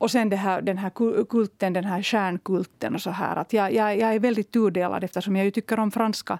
[0.01, 3.37] Och sen här, den här kul- kulten, den här kärnkulten och så här.
[3.37, 6.39] Att jag, jag, jag är väldigt tudelad eftersom jag tycker om franska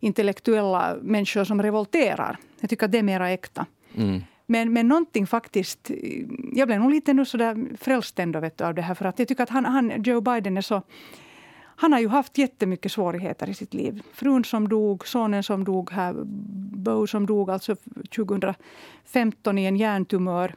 [0.00, 2.36] intellektuella människor som revolterar.
[2.60, 3.66] Jag tycker att det är mera äkta.
[3.94, 4.22] Mm.
[4.46, 5.90] Men, men någonting faktiskt...
[6.52, 8.94] Jag blev nog lite nu sådär frälst ändå vet du, av det här.
[8.94, 10.82] För att jag tycker att han, han, Joe Biden är så...
[11.64, 14.02] han har ju haft jättemycket svårigheter i sitt liv.
[14.12, 16.14] Frun som dog, sonen som dog här,
[16.84, 17.76] Bo som dog alltså
[18.14, 20.54] 2015 i en hjärntumör.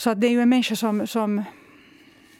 [0.00, 1.44] Så att det är ju en människa som, som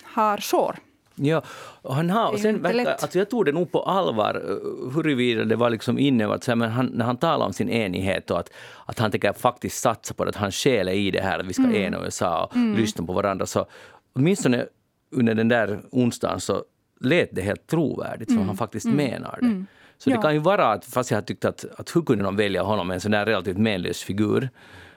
[0.03, 0.77] har sår.
[1.14, 1.42] Ja,
[1.85, 5.57] han har, och sen verkar, alltså jag tog det nog på allvar eh, huruvida det
[5.57, 8.51] var liksom inövat, men han, när han talar om sin enighet och att,
[8.87, 11.46] att han tänker faktiskt satsa på det, att han själ är i det här, att
[11.46, 11.77] vi ska mm.
[11.77, 12.77] ena USA och mm.
[12.77, 13.46] lyssna på varandra.
[13.46, 13.66] Så
[14.12, 14.66] åtminstone
[15.11, 16.64] under den där onsdagen så
[17.01, 18.49] lät det helt trovärdigt, som mm.
[18.49, 18.96] han faktiskt mm.
[18.96, 19.46] menar det.
[19.46, 19.66] Mm.
[19.99, 20.16] Så ja.
[20.16, 22.62] det kan ju vara att, fast jag har tyckt att, att hur kunde de välja
[22.62, 24.49] honom, en sån där relativt menlös figur,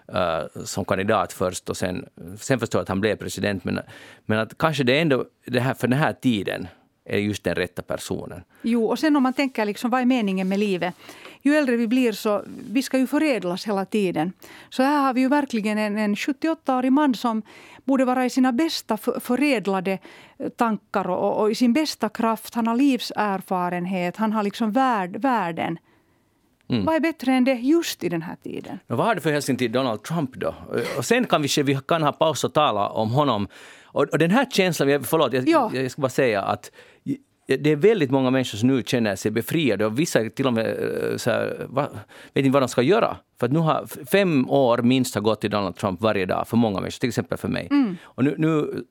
[0.09, 2.05] uh, som kandidat först och sen,
[2.39, 3.63] sen förstår jag att han blev president.
[3.63, 3.79] Men,
[4.25, 6.67] men att kanske det ändå, det här, för den här tiden,
[7.05, 8.43] är just den rätta personen.
[8.61, 10.95] Jo, och sen om man tänker liksom, vad är meningen med livet?
[11.41, 14.33] Ju äldre vi blir så vi ska ju förädlas hela tiden.
[14.69, 17.41] Så här har vi ju verkligen en, en 78-årig man som
[17.83, 19.99] borde vara i sina bästa förädlade
[20.55, 22.55] tankar och, och, i sin bästa kraft.
[22.55, 25.77] Han har livserfarenhet, han har liksom värd, värden.
[26.69, 26.85] Mm.
[26.85, 28.79] Vad är bättre än det just i den här tiden?
[28.87, 30.55] Men vad har du för hälsning till Donald Trump då?
[30.97, 33.47] Och sen kan vi, vi kan ha paus och tala om honom.
[33.83, 35.71] Och, och den här känslan, förlåt, jag, ja.
[35.73, 36.71] jag ska bara säga att
[37.45, 40.65] det är väldigt många människor som nu känner sig befriade och vissa till och med
[40.65, 41.89] eh, så här, va,
[42.33, 43.17] vet inte vad de ska göra.
[43.39, 46.79] För nu har fem år minst har gått till Donald Trump varje dag för många
[46.79, 47.67] människor, till exempel för mig.
[47.71, 47.97] Mm.
[48.03, 48.83] Och nu, nu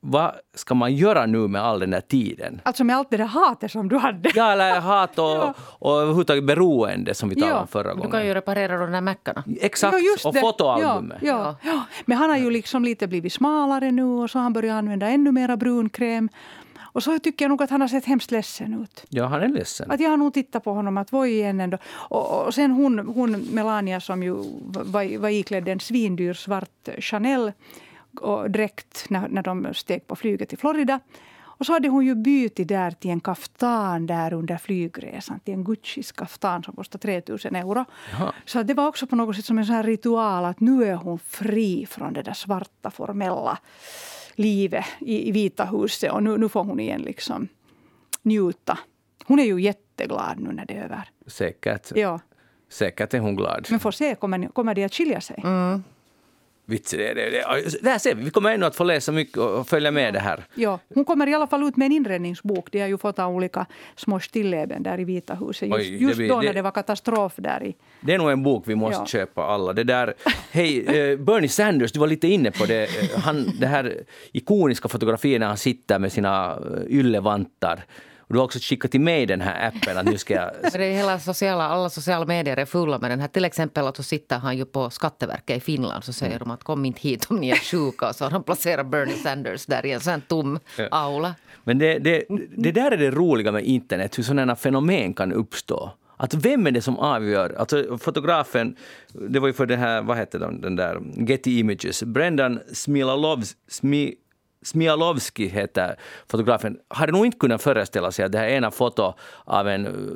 [0.00, 2.60] vad ska man göra nu med all den där tiden?
[2.64, 4.30] Alltså med allt det där hatet som du hade?
[4.34, 5.54] Ja, eller hat och, ja.
[5.58, 7.60] och överhuvudtaget beroende som vi talade ja.
[7.60, 8.06] om förra gången.
[8.06, 9.44] Du kan ju reparera de där mackarna.
[9.60, 11.18] Exakt, ja, och fotoalbumet.
[11.22, 11.82] Ja, ja.
[12.06, 15.08] Men han har ju liksom lite blivit smalare nu och så har han börjat använda
[15.08, 16.28] ännu mera brunkräm.
[16.92, 19.04] Och så tycker jag nog att han har sett hemskt ledsen ut.
[19.08, 19.90] Ja, han är ledsen.
[19.90, 21.78] Att jag har nog tittat på honom att voi igen ändå.
[21.88, 24.34] Och, och sen hon, hon Melania som ju
[24.64, 27.52] var, var iklädd en svindyr svart Chanel
[28.22, 31.00] och dräkt när, när de steg på flyget till Florida.
[31.58, 35.40] Och så hade hon ju bytt där till en kaftan där under flygresan.
[35.40, 37.84] Till en Guccis kaftan som kostade 3000 euro.
[38.12, 38.32] Jaha.
[38.44, 41.18] Så det var också på något sätt som en sån ritual att nu är hon
[41.18, 43.58] fri från det där svarta formella
[44.34, 46.12] livet i, i Vita huset.
[46.12, 47.48] Och nu, nu får hon igen liksom
[48.22, 48.78] njuta.
[49.24, 51.10] Hon är ju jätteglad nu när det är över.
[51.26, 51.92] Säkert.
[51.94, 52.20] Ja.
[52.68, 53.66] Säkert är hon glad.
[53.70, 55.40] Men får se, kommer, kommer de att skilja sig?
[55.44, 55.84] Mm.
[56.70, 57.44] Vits, det, det, det.
[57.82, 60.44] Där ser vi, vi kommer ännu att få läsa mycket och följa med det här.
[60.54, 62.72] Ja, hon kommer i alla fall ut med en inredningsbok.
[62.72, 65.68] De har ju fått olika små stilleben där i Vita huset.
[65.68, 67.76] Just, Oj, just blir, då när det var katastrof där i...
[68.00, 69.06] Det är nog en bok vi måste ja.
[69.06, 69.72] köpa alla.
[69.72, 70.14] Det där,
[70.50, 72.88] hej, eh, Bernie Sanders, du var lite inne på det.
[73.24, 77.84] Han, det här ikoniska fotografiet när han sitter med sina eh, yllevantar
[78.28, 80.50] och du har också skickat till mig den här appen att nu ska jag...
[80.72, 83.28] det är hela sociala, alla sociala medier är fulla med den här.
[83.28, 86.38] Till exempel att så sitter han ju på Skatteverket i Finland så säger mm.
[86.38, 88.12] de att kom inte hit om ni är sjuka.
[88.12, 90.88] Så har de placerat Bernie Sanders där i en sån tom ja.
[90.90, 91.34] aula.
[91.64, 92.24] Men det, det,
[92.56, 95.92] det där är det roliga med internet, hur sådana fenomen kan uppstå.
[96.16, 97.54] Att vem är det som avgör?
[97.58, 98.76] Alltså fotografen,
[99.12, 103.56] det var ju för det här, vad hette den, den där, Getty Images, Brendan Smilalovs,
[103.68, 104.14] Smi,
[104.62, 105.96] Smialowski heter
[106.28, 110.14] fotografen, hade nog inte kunnat föreställa sig att det här ena fotot av en uh,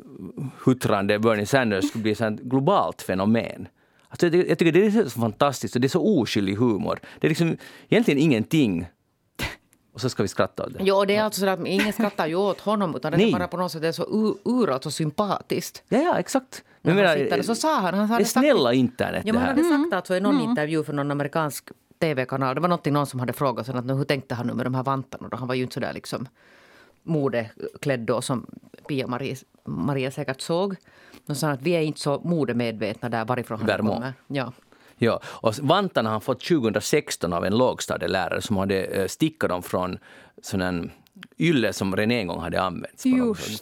[0.64, 3.68] huttrande Bernie Sanders skulle bli ett globalt fenomen.
[4.08, 7.00] Alltså, jag tycker det är så fantastiskt och det är så oskyldig humor.
[7.20, 7.56] Det är liksom
[7.88, 8.86] egentligen ingenting.
[9.94, 10.78] Och så ska vi skratta åt det.
[10.82, 13.48] Jo, det är alltså så att ingen skrattar ju åt honom utan det är bara
[13.48, 15.82] på något sätt så uråt och sympatiskt.
[15.88, 16.64] Ja, ja, exakt.
[16.82, 19.46] Men menar, så sa han, han det snälla sagt, internet ja, det här.
[19.46, 20.50] Han hade sagt alltså i någon mm.
[20.50, 21.68] intervju för någon amerikansk
[22.02, 22.54] tv-kanal.
[22.54, 24.82] Det var någon som hade frågat sen att hur tänkte han nu med de här
[24.82, 25.28] vantarna?
[25.28, 26.28] Då han var ju inte så där liksom
[27.02, 28.46] modeklädd då som
[28.88, 30.76] Pia-Maria Maria säkert såg.
[31.26, 33.94] De sa att vi är inte så modemedvetna där varifrån han Vermont.
[33.94, 34.14] kommer.
[34.26, 34.52] Ja.
[34.96, 39.62] Ja, och vantarna har han fått 2016 av en lågstadielärare som hade eh, stickat dem
[39.62, 39.98] från
[40.42, 40.90] sån
[41.38, 43.04] ylle som redan en gång hade använts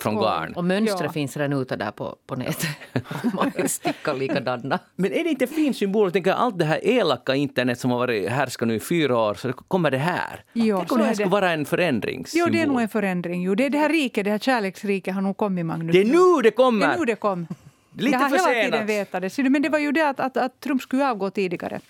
[0.00, 0.52] från garn.
[0.52, 1.12] Och mönstret ja.
[1.12, 2.68] finns redan ute där på, på nätet.
[3.34, 4.78] Man vill sticka likadana.
[4.96, 6.12] Men är det inte en fin symbol?
[6.12, 9.52] Tänk allt det här elaka internet som har varit härska nu i fyra år, så
[9.52, 10.44] kommer det här.
[10.52, 12.48] Jo, Tänk om det här skulle vara en förändringssymbol.
[12.48, 13.42] Jo, det är nog en förändring.
[13.42, 15.92] Jo, det, det här riket, det här kärleksriket har nog kommit, Magnus.
[15.92, 16.86] Det är nu det kommer!
[16.86, 17.46] Det är nu det kom.
[17.92, 19.50] Lite jag har hela tiden vetat det.
[19.50, 21.80] Men det var ju det att, att, att Trump skulle avgå tidigare.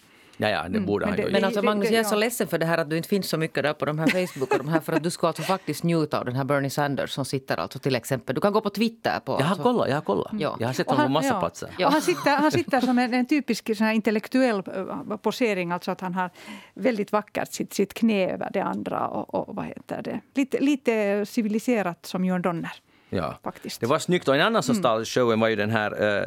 [0.40, 0.86] Ja, ja, det mm.
[0.86, 2.90] borde mm, han ju Men alltså Magnus, jag är så ledsen för det här att
[2.90, 5.02] du inte finns så mycket där på de här Facebook och de här för att
[5.02, 8.34] du ska alltså faktiskt njuta av den här Bernie Sanders som sitter alltså till exempel.
[8.34, 9.32] Du kan gå på Twitter på...
[9.32, 9.62] Jag har alltså.
[9.62, 10.32] kollat, jag har kollat.
[10.32, 10.56] Ja.
[10.60, 11.40] Jag har sett honom på massa ja.
[11.40, 11.70] platser.
[11.78, 11.88] Ja.
[11.88, 16.14] Han, sitter, han sitter som en, en typisk sån intellektuell eh, posering, alltså att han
[16.14, 16.30] har
[16.74, 21.26] väldigt vackert sitt, sitt knä över det andra och, och vad heter det, lite, lite
[21.26, 22.72] civiliserat som John Donner.
[23.10, 23.80] Ja, faktiskt.
[23.80, 24.28] det var snyggt.
[24.28, 24.82] Och en annan som mm.
[24.82, 26.26] stal showen var ju den här uh,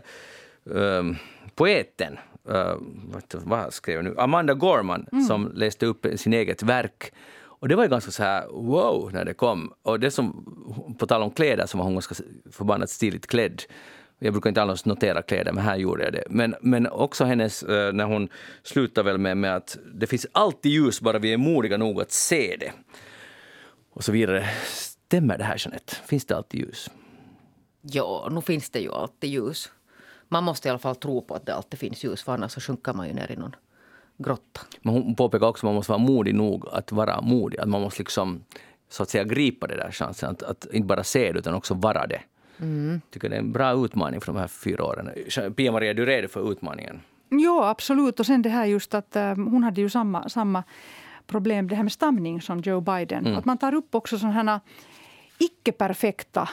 [0.63, 1.17] um,
[1.55, 2.17] poeten
[2.49, 2.75] uh,
[3.31, 4.15] vad skrev jag nu?
[4.17, 5.23] Amanda Gorman mm.
[5.23, 7.13] som läste upp sin eget verk.
[7.63, 9.73] Och det var ju ganska så här wow när det kom.
[9.81, 12.15] Och det som, på tal om kläder, som var hon ganska
[12.51, 13.63] förbannat stiligt klädd.
[14.19, 16.23] Jag brukar inte alls notera kläder, men här gjorde jag det.
[16.29, 18.29] Men, men också hennes, eh, när hon
[18.63, 22.11] slutar väl med, med att det finns alltid ljus, bara vi är modiga nog att
[22.11, 22.71] se det.
[23.93, 24.49] Och så vidare.
[24.65, 25.95] Stämmer det här Jeanette?
[26.05, 26.89] Finns det alltid ljus?
[27.81, 29.71] Ja, nu finns det ju alltid ljus.
[30.33, 32.61] Man måste i alla fall tro på att det alltid finns ljus, för annars så
[32.61, 33.55] sjunker man ju ner i någon
[34.17, 34.61] grotta.
[34.81, 37.59] Men hon påpekar också att man måste vara modig nog att vara modig.
[37.59, 38.43] Att man måste liksom
[38.89, 40.29] så att säga gripa det där chansen.
[40.29, 42.21] Att, att inte bara se det utan också vara det.
[42.59, 43.01] Mm.
[43.09, 45.09] tycker det är en bra utmaning för de här fyra åren.
[45.55, 47.01] Pia-Maria, är du redo för utmaningen?
[47.29, 48.19] Ja, absolut.
[48.19, 50.63] Och sen det här just att äh, hon hade ju samma, samma
[51.27, 53.25] problem, det här med stamning som Joe Biden.
[53.25, 53.37] Mm.
[53.37, 54.59] Att man tar upp också sådana här
[55.37, 56.49] icke-perfekta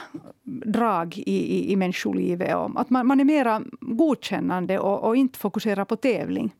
[0.65, 2.55] drag i, i, i människolivet.
[2.75, 6.55] att man, man är mera godkännande och, och, inte fokuserar på tävling.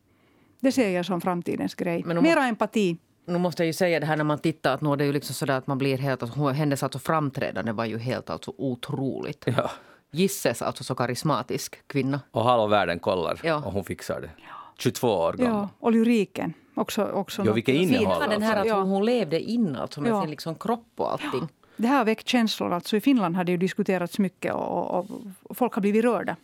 [0.59, 2.03] Det ser jag som framtidens grej.
[2.03, 2.97] Mera måste, empati.
[3.25, 5.13] Nu måste jag ju säga det här när man tittar att nu är det ju
[5.13, 6.23] liksom sådär att man blir helt...
[6.23, 9.43] Alltså, hennes alltså framträdande var ju helt alltså otroligt.
[9.57, 9.71] Ja.
[10.11, 12.21] Gisses alltså så karismatisk kvinna.
[12.31, 13.55] Och halva världen kollar ja.
[13.65, 14.29] och hon fixar det.
[14.77, 15.53] 22 år gammal.
[15.61, 16.53] Ja, och lyriken.
[16.75, 18.29] Också, också jo, vilket innehåll.
[18.29, 18.75] Den här alltså.
[18.75, 20.21] att hon levde in alltså med ja.
[20.21, 21.47] sin liksom kropp och allting.
[21.77, 22.73] Det här har väckt känslor.
[22.73, 25.07] Alltså I Finland har det ju diskuterats mycket och, och,
[25.43, 26.35] och folk har blivit rörda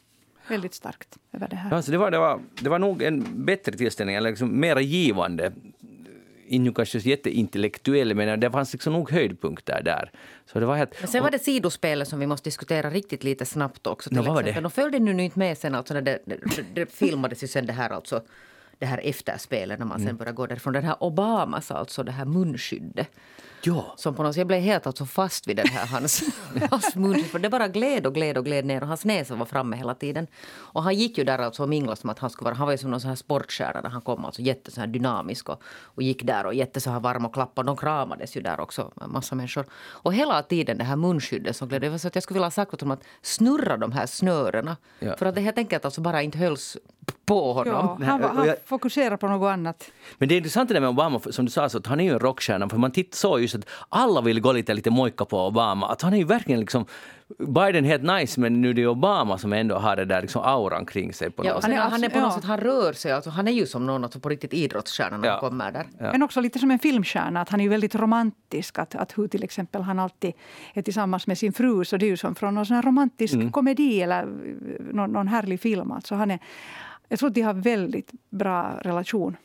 [0.48, 1.74] väldigt starkt över det här.
[1.74, 5.52] Alltså det, var, det, var, det var nog en bättre tillställning, eller liksom mera givande.
[6.48, 10.12] Inte kanske jätteintellektuell, men det fanns liksom nog höjdpunkter där.
[10.46, 13.46] Så det var helt, men sen var det sidospelet som vi måste diskutera riktigt lite
[13.46, 14.10] snabbt också.
[14.10, 14.54] Till no, exempel.
[14.54, 14.62] Det?
[14.62, 16.38] De följde nu inte med sen, alltså när det, det,
[16.74, 18.22] det filmades ju sen det här alltså
[18.80, 20.18] det här efterspelet när man sen mm.
[20.18, 20.74] börjar gå därifrån.
[20.74, 23.10] Den här Obamas, alltså det här munskyddet.
[23.62, 23.94] Ja.
[23.98, 26.24] Som på något, jag blev helt alltså fast vid den här hans,
[26.72, 27.24] hans mun.
[27.24, 29.96] För det bara gled och gled och gled ner och hans näsa var framme hela
[29.96, 30.28] tiden.
[30.54, 32.72] Och han gick ju där alltså och minglade som att han skulle vara, han var
[32.72, 35.62] ju som någon sån här sportstjärna när han kom, alltså jätte så här dynamisk och,
[35.84, 37.68] och gick där och jätte så här varm och klappade.
[37.68, 39.66] De kramades ju där också, massa människor.
[39.74, 42.46] Och hela tiden det här munskyddet som gled, det var så att jag skulle vilja
[42.46, 44.78] ha sagt åt honom att snurra de här snörena.
[45.00, 45.18] Ja.
[45.18, 46.78] För att det helt enkelt alltså bara inte hölls
[47.26, 47.98] på honom.
[48.00, 49.92] Ja, han, han fokuserar på något annat.
[50.18, 52.04] Men det är intressant det där med Obama, som du sa, så att han är
[52.04, 52.70] ju en rockstjärna.
[52.70, 55.88] För man såg just att alla vill gå lite, lite mojka på Obama.
[55.88, 56.86] Att han är ju verkligen liksom
[57.38, 60.42] Biden är helt nice men nu är det Obama som ändå har det där liksom
[60.42, 61.30] auran kring sig.
[61.30, 63.48] På ja, något han, är, han är på något sätt, han rör sig, alltså, han
[63.48, 65.32] är ju som någon alltså, på riktigt idrottsstjärna när ja.
[65.32, 65.86] han kommer där.
[66.00, 66.12] Ja.
[66.12, 68.80] Men också lite som en filmstjärna, att han är ju väldigt romantisk.
[68.80, 70.34] Att, att hur till exempel han alltid
[70.74, 73.52] är tillsammans med sin fru, så det är ju som från någon sån romantisk mm.
[73.52, 74.26] komedi eller
[74.94, 75.92] någon, någon härlig film.
[75.92, 76.40] Alltså han är,
[77.08, 79.38] jag tror att de har väldigt bra relation.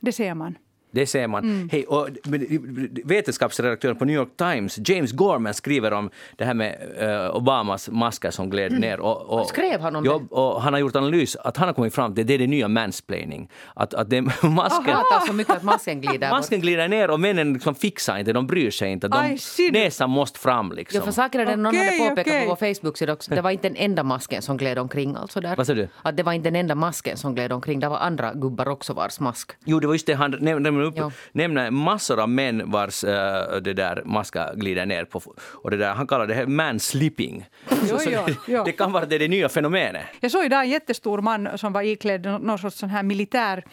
[0.00, 0.54] Det ser man.
[0.90, 1.44] Det ser man.
[1.44, 1.68] Mm.
[1.68, 2.08] Hey, och
[3.04, 8.30] vetenskapsredaktören på New York Times, James Gorman, skriver om det här med uh, Obamas masker
[8.30, 8.80] som gled mm.
[8.80, 9.00] ner.
[9.00, 10.34] Och, och, Skrev han om ja, det?
[10.34, 12.46] Och han har gjort analys att han har kommit fram till att det är det
[12.46, 13.50] nya mansplaining.
[13.74, 17.52] Att, att det, masken, Aha, så mycket att masken glider Masken glider ner och männen
[17.52, 19.08] liksom fixar inte, de bryr sig inte.
[19.08, 19.38] De,
[19.72, 20.98] näsan måste fram liksom.
[20.98, 22.46] Ja, för saken är det, någon okay, hade påpekat okay.
[22.46, 25.16] på vår Facebook-sida också, det var inte den enda masken som gled omkring.
[25.16, 25.56] Alltså där.
[25.56, 25.88] Vad sa du?
[26.02, 28.92] Att det var inte den enda masken som gled omkring, det var andra gubbar också
[28.92, 29.52] vars mask.
[29.64, 31.10] Jo, det var just det han nämnde upp, ja.
[31.32, 33.10] nämner massor av män vars uh,
[33.62, 35.22] det där maska glider ner på.
[35.38, 37.48] Och det där, han kallar det här manslipping.
[37.90, 38.64] Jo, jo, jo.
[38.64, 40.02] Det kan vara det, det nya fenomenet.
[40.20, 43.64] Jag såg idag en jättestor man som var iklädd någon sorts sån här militär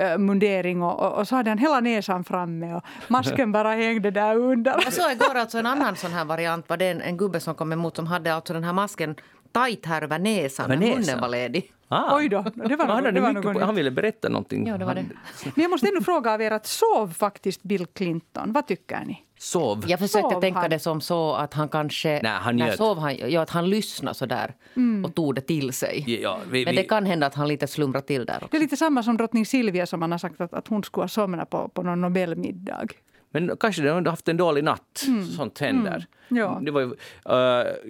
[0.00, 4.10] uh, mundering och, och, och, så hade han hela näsan framme och masken bara hängde
[4.10, 4.74] där under.
[4.84, 7.54] Jag såg igår alltså en annan sån här variant, var det en, en gubbe som
[7.54, 9.16] kom emot som hade alltså den här masken
[9.52, 11.72] tajt här över näsan när munnen var ledig.
[11.88, 12.16] Ah.
[12.16, 14.66] Oj då, det var, han, det var på, han ville berätta någonting.
[14.66, 15.04] Ja, det var det.
[15.44, 18.52] Men jag måste ändå fråga av er, att sov faktiskt Bill Clinton?
[18.52, 19.22] Vad tycker ni?
[19.38, 19.84] Sov?
[19.86, 20.70] Jag försökte sov tänka han?
[20.70, 22.20] det som så att han kanske...
[22.22, 22.76] Nej, han njöt.
[22.76, 25.04] Sov han, ja, att han lyssnade så där mm.
[25.04, 26.20] och tog det till sig.
[26.22, 28.48] Ja, vi, Men det kan hända att han lite slumrade till där också.
[28.50, 31.02] Det är lite samma som drottning Silvia som man har sagt att, att hon skulle
[31.02, 32.86] ha somnat på, på någon Nobelmiddag.
[33.32, 35.04] Men kanske de har haft en dålig natt.
[35.06, 35.26] Mm.
[35.26, 36.06] Sånt händer.
[36.30, 36.42] Mm.
[36.42, 36.60] Ja.
[36.62, 36.92] Det var, uh,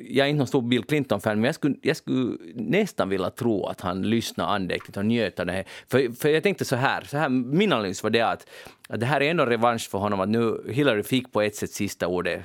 [0.09, 3.67] jag är inte någon stor Bill Clinton-fan, men jag skulle, jag skulle nästan vilja tro
[3.67, 5.65] att han lyssnade andäktigt och njöt av det här.
[5.89, 8.47] För, för jag tänkte så här, så här, min analys var det att,
[8.89, 11.71] att det här är ändå revansch för honom, att nu Hillary fick på ett sätt
[11.71, 12.43] sista ordet,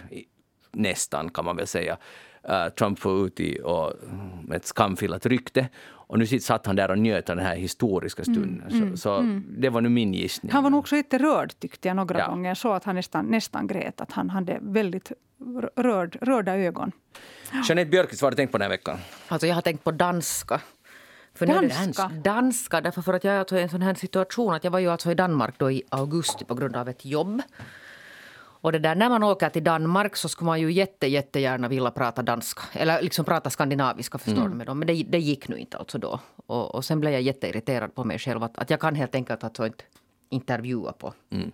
[0.71, 1.97] nästan kan man väl säga.
[2.49, 3.93] Uh, Trump får ut i och,
[4.43, 5.69] med ett skamfilat rykte.
[6.07, 8.71] Och nu satt han där och njöt av den här historiska mm, stunden.
[8.71, 9.45] Mm, så, så mm.
[9.57, 10.51] det var nu min gissning.
[10.51, 12.27] Han var nog också jätterörd tyckte jag några ja.
[12.29, 12.55] gånger.
[12.55, 14.01] Såg att han nästan, nästan grät.
[14.01, 15.11] Att han hade väldigt
[15.75, 16.91] rörd, rörda ögon.
[17.67, 18.97] Jeanette Björkqvist, vad har du tänkt på den här veckan?
[19.27, 20.61] Alltså jag har tänkt på danska.
[21.33, 22.11] För danska?
[22.23, 24.79] Danska, därför för att jag är alltså i en sån här situation att jag var
[24.79, 27.41] ju alltså i Danmark då i augusti på grund av ett jobb.
[28.61, 31.91] Och det där, när man åker till Danmark så skulle man ju jätte, jättegärna vilja
[31.91, 32.61] prata danska.
[32.73, 34.51] Eller liksom prata skandinaviska förstår mm.
[34.51, 34.79] du med dem.
[34.79, 36.19] Men det, det gick nu inte alltså då.
[36.45, 38.43] Och, och sen blev jag jätteirriterad på mig själv.
[38.43, 39.83] Att, att jag kan helt enkelt alltså inte
[40.29, 41.51] intervjua på, mm.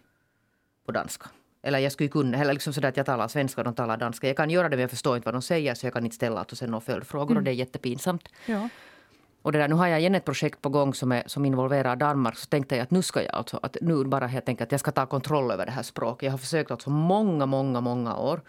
[0.85, 1.29] på danska.
[1.63, 4.27] Eller jag skulle kunna, eller liksom sådär att jag talar svenska och de talar danska.
[4.27, 6.15] Jag kan göra det men jag förstår inte vad de säger så jag kan inte
[6.15, 7.37] ställa alltså sen några följdfrågor mm.
[7.37, 8.29] och det är jättepinsamt.
[8.45, 8.69] Ja.
[9.43, 11.95] Och det där, nu har jag igen ett projekt på gång som, är, som involverar
[11.95, 12.37] Danmark.
[12.37, 14.79] Så tänkte jag att nu ska jag alltså, att nu bara helt enkelt att jag
[14.79, 16.23] ska ta kontroll över det här språket.
[16.23, 18.41] Jag har försökt alltså många, många, många år.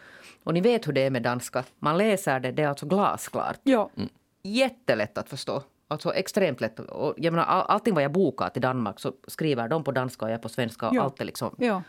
[0.45, 1.65] Och ni vet hur det är med danska.
[1.79, 3.61] Man läser det, det är alltså glasklart.
[3.63, 3.91] Ja.
[3.97, 4.09] Mm.
[4.43, 5.63] Jättelätt att förstå.
[5.89, 6.81] Alltså extremt lätt.
[6.81, 10.25] Och jag menar, all, allting vad jag bokar till Danmark så skriver de på danska
[10.25, 10.89] och jag på svenska.
[10.89, 11.03] Och ja.
[11.03, 11.83] allt är liksom ja.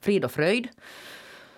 [0.00, 0.68] frid och fröjd.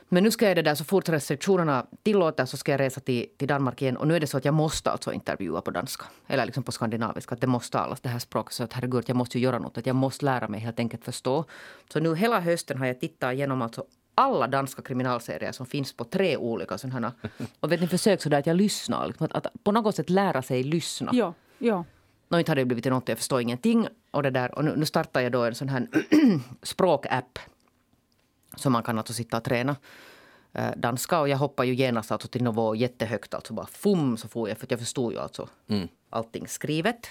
[0.09, 3.27] Men nu ska jag det där så fort restriktionerna tillåter så ska jag resa till,
[3.37, 3.97] till Danmark igen.
[3.97, 6.05] Och nu är det så att jag måste alltså intervjua på danska.
[6.27, 7.35] Eller liksom på skandinaviska.
[7.35, 8.53] Att det måste talas det här språket.
[8.53, 9.79] Så att herregud, jag måste ju göra något.
[9.79, 11.45] Att jag måste lära mig helt enkelt förstå.
[11.92, 16.05] Så nu hela hösten har jag tittat igenom alltså alla danska kriminalserier som finns på
[16.05, 17.12] tre olika sådana.
[17.61, 19.07] Och vet ni, försök sådär att jag lyssnar.
[19.07, 21.11] Liksom att, att på något sätt lära sig lyssna.
[21.14, 21.85] Ja, ja.
[22.29, 23.88] Nå, inte har det blivit något, jag förstår ingenting.
[24.11, 24.55] Och, det där.
[24.55, 25.88] och nu, nu startar jag då en sån här
[26.62, 27.38] språkapp
[28.57, 29.77] så man kan alltså sitta och träna
[30.53, 31.21] eh, danska.
[31.21, 33.35] Och jag hoppade ju genast alltså till nivå jättehögt.
[33.35, 34.59] Alltså bara fum så får jag.
[34.59, 35.88] För jag förstod ju alltså mm.
[36.11, 37.11] allting skrivet.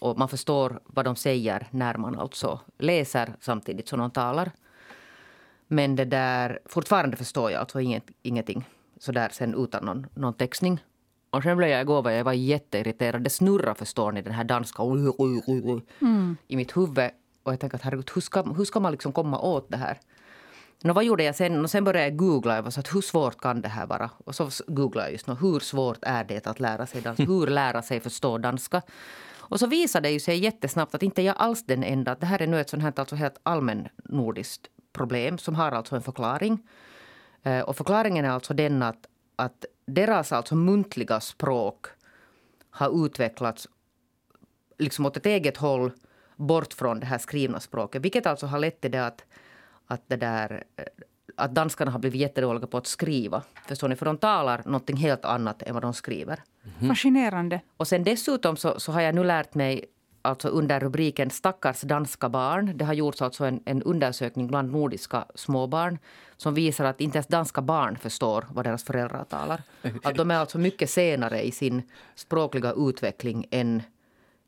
[0.00, 4.50] Och man förstår vad de säger när man alltså läser samtidigt som de talar.
[5.66, 8.64] Men det där, fortfarande förstår jag alltså inget, ingenting
[8.98, 10.80] så där sen utan någon, någon textning.
[11.30, 13.22] Och sen blev jag igår jag var jätteirriterad.
[13.22, 14.82] Det snurrar förstår ni den här danska
[16.00, 16.36] mm.
[16.48, 17.10] i mitt huvud.
[17.42, 20.00] Och jag tänkte att herregud, hur ska, hur ska man liksom komma åt det här?
[20.82, 21.64] Nå, vad gjorde jag sen?
[21.64, 22.54] Och sen började jag googla.
[22.54, 24.10] Jag var så att, hur svårt kan det här vara?
[24.24, 27.24] Och så googlade jag just nu, hur svårt är det att lära sig danska?
[27.28, 28.82] Hur lära sig förstå danska?
[29.36, 32.14] Och så visade det ju sig jättesnabbt att inte jag alls den enda.
[32.14, 35.96] Det här är nu ett sånt här alltså helt allmän nordiskt problem som har alltså
[35.96, 36.68] en förklaring.
[37.42, 41.86] Eh, och förklaringen är alltså den att, att deras alltså muntliga språk
[42.70, 43.68] har utvecklats
[44.78, 45.92] liksom åt ett eget håll
[46.36, 48.02] bort från det här skrivna språket.
[48.02, 49.24] Vilket alltså har lett till det att
[49.88, 50.84] att, det där, eh,
[51.36, 53.42] att danskarna har blivit jättedåliga på att skriva.
[53.66, 53.96] Förstår ni?
[53.96, 56.42] För de talar något helt annat än vad de skriver.
[56.78, 56.88] Mm.
[56.88, 57.60] Fascinerande.
[57.76, 59.84] Och sen dessutom så, så har jag nu lärt mig
[60.22, 62.72] alltså under rubriken Stackars danska barn.
[62.76, 65.98] Det har gjorts alltså en, en, undersökning bland nordiska småbarn
[66.36, 69.62] som visar att inte ens danska barn förstår vad deras föräldrar talar.
[70.02, 71.82] Att de är alltså mycket senare i sin
[72.14, 73.82] språkliga utveckling än,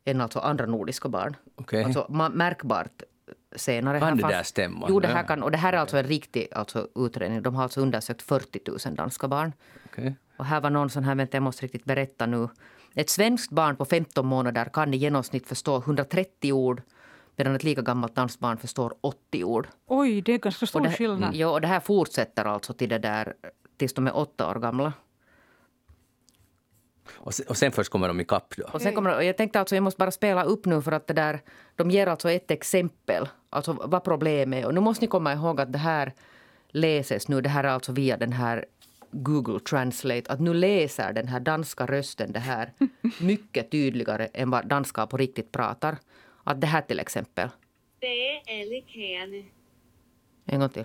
[0.04, 1.36] än alltså andra nordiska barn.
[1.56, 1.82] Okay.
[1.82, 3.02] Alltså märkbart
[3.56, 4.00] senare.
[4.00, 4.86] Kan det där stämma?
[4.88, 7.42] Jo, det här kan, och det här är alltså en riktig alltså, utredning.
[7.42, 9.52] De har alltså undersökt 40 000 danska barn.
[9.84, 10.12] Okay.
[10.36, 12.48] Och här var någon sån här, vänta jag måste riktigt berätta nu.
[12.94, 16.82] Ett svenskt barn på 15 månader kan i genomsnitt förstå 130 ord
[17.36, 19.68] medan ett lika gammalt danskt barn förstår 80 ord.
[19.86, 21.34] Oj, det är ganska stor det, skillnad.
[21.34, 23.34] Ja, och det här fortsätter alltså till det där
[23.76, 24.92] tills de är åtta år gamla.
[27.14, 28.64] Och sen, och sen först kommer de ikapp då?
[28.72, 31.06] Och sen kommer, och jag tänkte alltså jag måste bara spela upp nu för att
[31.06, 31.40] det där,
[31.76, 34.66] de ger alltså ett exempel, alltså vad problemet är.
[34.66, 36.12] Och nu måste ni komma ihåg att det här
[36.68, 38.64] läses nu, det här är alltså via den här
[39.10, 42.72] Google Translate, att nu läser den här danska rösten det här
[43.20, 45.96] mycket tydligare än vad danskar på riktigt pratar.
[46.44, 47.48] Att det här till exempel.
[50.44, 50.84] En gång till.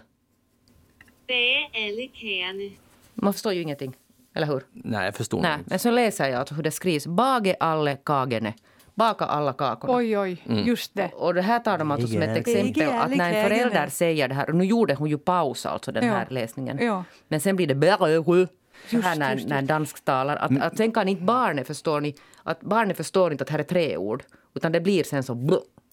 [3.13, 3.95] Man förstår ju ingenting.
[4.35, 4.63] Eller hur?
[4.71, 5.69] Nej, jag förstår Nej, inte.
[5.69, 7.07] Men så läser jag alltså hur det skrivs.
[7.07, 8.53] Bage alle kagene.
[8.95, 9.93] Baka alla kakorna.
[9.93, 10.67] Oj, oj, mm.
[10.67, 11.11] just det.
[11.13, 14.33] Och det här tar de alltså som ett exempel att när en förälder säger det
[14.33, 16.77] här, och nu gjorde hon ju paus alltså den här läsningen.
[16.81, 17.03] Ja.
[17.27, 17.75] Men sen blir det
[18.89, 20.35] så här när, när dansk talar.
[20.35, 23.59] Att, att sen kan inte barnet, förstår ni, att barnet förstår inte att det här
[23.59, 24.23] är tre ord.
[24.53, 25.35] Utan det blir sen så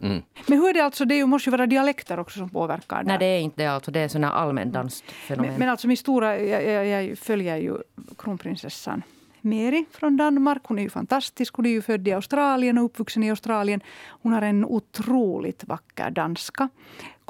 [0.03, 0.23] Mm.
[0.47, 2.97] Men hur är det alltså, det måste ju vara dialekter också som påverkar?
[2.97, 3.05] Där.
[3.05, 3.67] Nej, det är inte det.
[3.67, 5.51] Alltså, det är sådana allmändanskt fenomen.
[5.51, 7.79] Men, men alltså min stora, jag, jag, jag följer ju
[8.19, 9.03] kronprinsessan
[9.41, 10.63] Meri från Danmark.
[10.65, 11.55] Hon är ju fantastisk.
[11.55, 13.81] Hon är ju född i Australien och uppvuxen i Australien.
[14.09, 16.69] Hon har en otroligt vacker danska.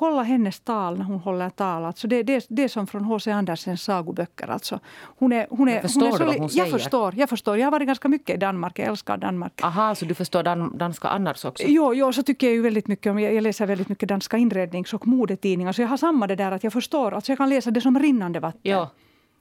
[0.02, 1.84] Kolla hennes tal när hon håller tal.
[1.84, 3.30] Alltså det, det, det är som från H.C.
[3.30, 4.50] Andersens sagoböcker.
[4.50, 4.80] Alltså
[5.18, 6.78] hon är, hon är, förstår hon är du vad hon jag säger?
[6.78, 7.58] Förstår, jag förstår.
[7.58, 8.78] Jag har varit ganska mycket i Danmark.
[8.78, 9.60] Jag älskar Danmark.
[9.62, 11.64] Aha, så du förstår dan danska annars också?
[11.66, 13.18] Jo, jo, så tycker jag ju väldigt mycket om.
[13.18, 15.72] Jag, jag läser väldigt mycket danska inrednings och modetidningar.
[15.72, 17.14] Så jag har samma det där att jag förstår.
[17.14, 18.60] Alltså jag kan läsa det som rinnande vatten.
[18.62, 18.90] Ja.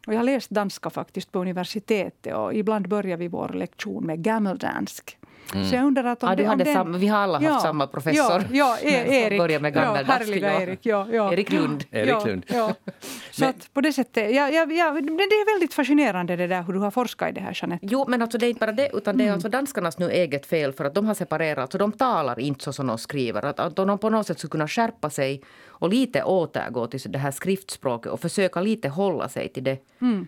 [0.07, 4.23] Och jag har läst danska faktiskt på universitetet och ibland börjar vi vår lektion med
[4.23, 5.17] gammeldansk.
[5.53, 5.69] Mm.
[5.69, 7.45] Så jag undrar att om ah, du det, hade den, samma, vi har alla haft
[7.45, 8.43] ja, samma professor.
[8.51, 9.39] Ja, ja Erik.
[9.39, 10.27] Börjar med ja, gammeldansk.
[10.27, 10.61] härliga ja.
[10.61, 10.79] Erik.
[10.85, 11.33] Ja, ja.
[11.33, 11.83] Erik Lund.
[11.91, 12.45] Erik Lund.
[12.47, 12.91] Ja, ja.
[13.31, 16.63] Så att på det sättet, ja, ja, ja, men det är väldigt fascinerande det där
[16.63, 17.85] hur du har forskat i det här Jeanette.
[17.85, 20.45] Jo, men alltså det är inte bara det, utan det är alltså danskarnas nu eget
[20.45, 23.45] fel för att de har separerat, så de talar inte så som de skriver.
[23.45, 25.41] Att, att de på något sätt skulle kunna skärpa sig
[25.81, 29.77] och lite återgå till det här skriftspråket och försöka lite hålla sig till det.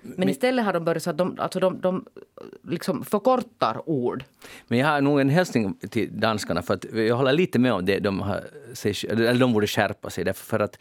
[0.02, 2.06] Men istället har de börjat så att de, alltså de, de
[2.68, 4.24] liksom förkortar ord.
[4.68, 7.86] Men jag har nog en hälsning till danskarna för att jag håller lite med om
[7.86, 8.44] det de har,
[9.10, 10.78] eller de borde skärpa sig därför för att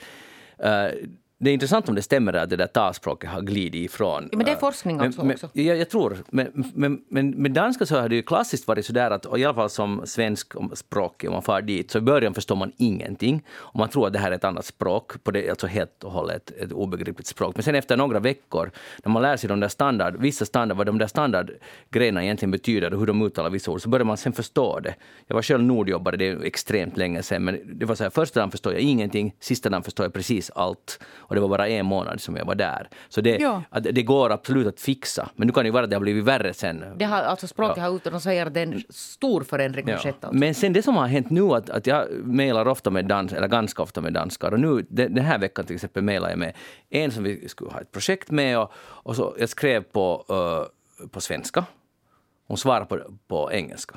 [0.64, 1.08] uh,
[1.42, 4.28] det är intressant om det stämmer att det där talspråket har glidit ifrån.
[4.32, 5.48] Men det är forskning men, alltså men, också.
[5.52, 6.16] Ja, jag tror.
[6.30, 9.54] Men, men, men med danska så har det ju klassiskt varit sådär att, i alla
[9.54, 13.42] fall som svensk språk, om man far dit, så i början förstår man ingenting.
[13.52, 16.12] Och man tror att det här är ett annat språk, på det, alltså helt och
[16.12, 17.56] hållet ett, ett obegripligt språk.
[17.56, 18.70] Men sen efter några veckor,
[19.04, 22.94] när man lär sig de där standard, vissa standard, vad de där standardgrejerna egentligen betyder
[22.94, 24.94] och hur de uttalar vissa ord, så börjar man sen förstå det.
[25.26, 28.40] Jag var själv nordjobbare, det är extremt länge sedan, men det var så här, första
[28.40, 30.98] dagen förstår jag ingenting, sista dagen förstår jag precis allt.
[31.32, 32.88] Och det var bara en månad som jag var där.
[33.08, 33.62] Så det, Ja.
[33.70, 35.28] att det går absolut att fixa.
[35.36, 36.84] Men nu kan det ju vara att det har blivit värre sen.
[36.96, 39.90] Det har, alltså språket har ut och de säger att det är en stor förändring
[39.90, 40.24] har skett.
[40.24, 40.38] Alltså.
[40.38, 43.48] Men sen det som har hänt nu att, att jag mejlar ofta med dans, eller
[43.48, 46.52] ganska ofta med danskar och nu den, den här veckan till exempel mejlar jag med
[46.90, 51.06] en som vi skulle ha ett projekt med och, och så jag skrev på, eh,
[51.08, 51.64] på svenska.
[52.48, 53.94] Hon svarade på, på engelska.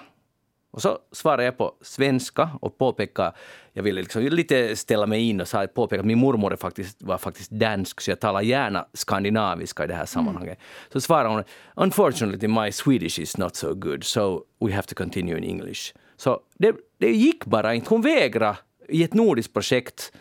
[0.76, 3.34] Och så svarade jag på svenska och påpekade,
[3.74, 7.18] jag ville liksom lite ställa mig in och sa, påpeka att min mormor faktiskt, var
[7.18, 10.60] faktiskt dansk så jag talar gärna skandinaviska i det här sammanhanget.
[10.94, 11.44] Så svarade hon,
[11.76, 15.94] unfortunately my Swedish is not so good so we have to continue in English.
[16.18, 18.58] Så det, det gick bara inte, hon vägrade
[18.90, 20.12] i ett nordiskt projekt,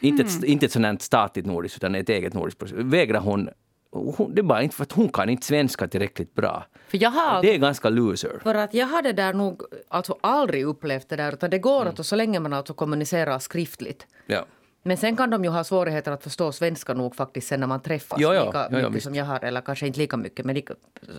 [0.00, 3.48] inte, ett, inte ett här statligt nordiskt utan ett eget nordiskt projekt, vägrade hon
[3.92, 6.64] hon, det bara inte för att hon kan inte svenska tillräckligt bra.
[6.92, 8.38] För jag har Det är ganska loser.
[8.42, 11.32] För att jag hade där nog alltså aldrig upplevt det där.
[11.32, 11.94] Utan det går Mm.
[12.00, 14.06] att så länge man alltså kommunicerar skriftligt.
[14.26, 14.44] Ja.
[14.82, 17.80] Men sen kan de ju ha svårigheter att förstå svenska nog faktiskt sen när man
[17.82, 18.20] träffas.
[18.20, 18.44] Ja, ja.
[18.44, 19.04] lika ja, mycket visst.
[19.04, 20.44] som jag har, eller kanske inte lika mycket.
[20.44, 20.74] Men lika,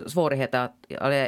[0.06, 0.74] svårigheter att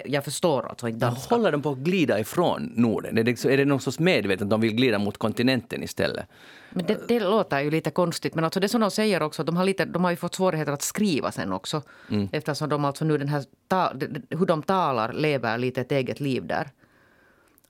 [0.04, 1.34] jag förstår alltså inte danska.
[1.34, 3.18] Håller de på att glida ifrån Norden?
[3.18, 6.26] Är det, är det någon sorts medvetet att de vill glida mot kontinenten istället?
[6.70, 8.34] Men det, det låter ju lite konstigt.
[8.34, 10.72] Men alltså det som de säger också, de har, lite, de har ju fått svårigheter
[10.72, 11.82] att skriva sen också.
[12.10, 12.28] Mm.
[12.32, 13.92] Eftersom de alltså nu den här, ta,
[14.30, 16.70] hur de talar lever lite ett eget liv där.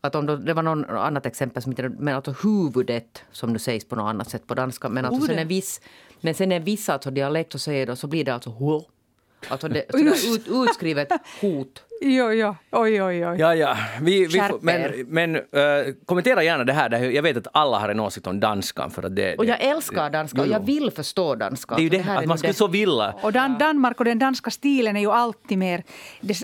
[0.06, 3.58] Att om de, det var någon annat exempel som inte, men alltså huvudet som nu
[3.58, 4.88] sägs på något annat sätt på danska.
[4.88, 5.80] Men alltså sen en viss,
[6.20, 8.82] men sen en viss alltså dialekt så säger de så blir det alltså hull.
[9.48, 11.08] Alltså det, ut, utskrivet
[11.40, 11.82] hot.
[12.00, 12.56] Jo, jo.
[12.70, 13.38] Oj, oj, oj.
[13.38, 13.76] Ja, ja.
[14.00, 15.42] Vi, vi får, men men äh,
[16.06, 16.88] kommentera gärna det här.
[16.88, 16.98] Det.
[16.98, 18.90] Jag vet att alla har en åsikt om danskan.
[18.90, 21.74] För att det, Och jag det, älskar danska och jag vill förstå danska.
[21.74, 22.56] Det är ju det, här att man skulle det.
[22.56, 23.14] så vilja.
[23.22, 25.84] Och Dan Danmark och den danska stilen är ju alltid mer
[26.20, 26.34] det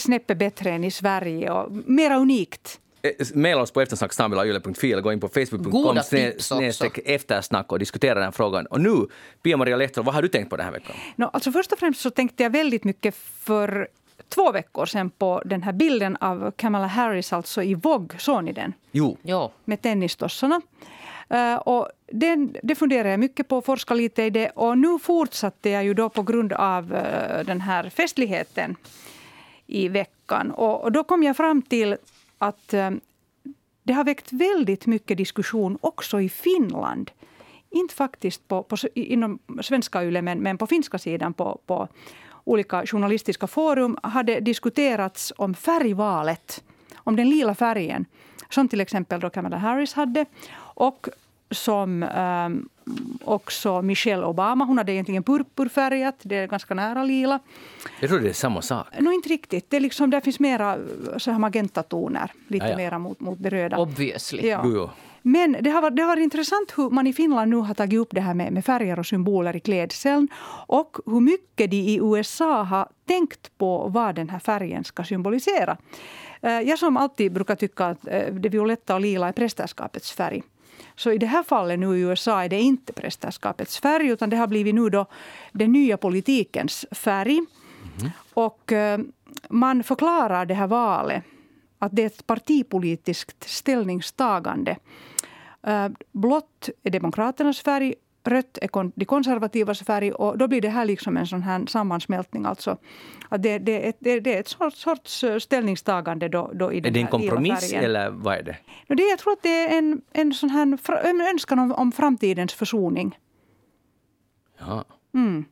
[0.00, 2.80] snäppet bättre än i Sverige och mera unikt.
[3.04, 5.98] Eh, Maila oss på eftersnacksnabelayle.fi eller gå in på facebook.com
[6.38, 8.66] snedstreck eftersnack och diskutera den här frågan.
[8.66, 9.06] Och nu,
[9.42, 10.96] Pia-Maria Lehtola, vad har du tänkt på den här veckan?
[11.16, 13.88] Nå, alltså först och främst så tänkte jag väldigt mycket för
[14.28, 18.18] två veckor sedan på den här bilden av Kamala Harris alltså i Vogue.
[18.18, 18.72] Såg ni den?
[18.92, 19.52] Jo, Jo.
[19.64, 20.60] med tennistossorna.
[21.28, 24.50] Eh, och den, det funderar jag mycket på, forskar lite i det.
[24.50, 28.76] Och nu fortsatte jag ju då på grund av eh, den här festligheten
[29.66, 30.50] i veckan.
[30.50, 31.96] Och, och då kom jag fram till
[32.44, 32.90] att eh,
[33.82, 37.10] det har väckt väldigt mycket diskussion också i Finland.
[37.70, 41.88] Inte faktiskt på, på, inom svenska YLE, men, men på finska sidan på, på
[42.44, 46.64] olika journalistiska forum hade diskuterats om färgvalet,
[46.96, 48.06] om den lila färgen
[48.50, 50.26] som till exempel då Kamala Harris hade
[50.56, 51.08] och
[51.50, 52.48] som eh,
[53.24, 54.64] också Michelle Obama.
[54.64, 57.40] Hon hade egentligen purpurfärgat, det är ganska nära lila.
[58.00, 58.86] jag tror det är samma sak.
[58.98, 59.70] Nå, inte riktigt.
[59.70, 60.78] Det är liksom, där finns mera
[61.16, 62.76] så här magentatoner, lite Ja, ja.
[62.76, 63.78] mera mot, mot det röda.
[63.78, 64.48] Obviously.
[64.48, 64.60] Ja.
[64.64, 64.90] Jo, jo.
[65.26, 67.98] Men det har, varit, det har varit intressant hur man i Finland nu har tagit
[68.00, 70.28] upp det här med, med färger och symboler i klädseln.
[70.66, 75.76] Och hur mycket de i USA har tänkt på vad den här färgen ska symbolisera.
[76.42, 80.42] Eh, Jag som alltid brukar tycka att eh, det violetta och lila är prästerskapets färg.
[80.96, 84.36] Så i det här fallet nu i USA är det inte prästerskapets färg utan det
[84.36, 85.06] har blivit nu då
[85.52, 87.40] den nya politikens färg.
[88.34, 89.00] Och eh,
[89.48, 91.24] man förklarar det här valet
[91.78, 94.76] att det är ett partipolitiskt ställningstagande.
[95.62, 97.94] Eh, Blått är Demokraternas färg,
[98.28, 101.66] rött är kon- de konservativas färg och då blir det här liksom en sån här
[101.66, 102.44] sammansmältning.
[102.44, 102.76] Alltså,
[103.28, 106.72] att det, det, är ett- det, det är ett sorts, sorts eh, ställningstagande då, då
[106.72, 108.56] i Är den det en kompromiss eller vad är det?
[108.88, 111.72] No, det, jag tror att det är en, en, sån här, fra- en önskan om,
[111.72, 113.18] om framtidens försoning.
[114.58, 114.84] Ja.
[115.14, 115.44] Mm.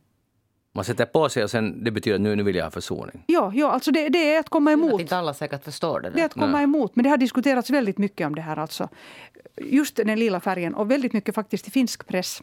[0.75, 3.23] Man sätter på sig och sen det betyder att nu, nu vill jag ha försoning.
[3.27, 5.01] Ja, ja alltså det, det är att komma Att emot.
[5.01, 6.09] inte alla säkert förstår det.
[6.09, 6.25] Det är Där.
[6.25, 6.95] att komma emot.
[6.95, 8.57] Men det har diskuterats väldigt mycket om det här.
[8.59, 8.89] Alltså.
[9.61, 12.41] Just den lila färgen och väldigt mycket faktiskt i finsk press.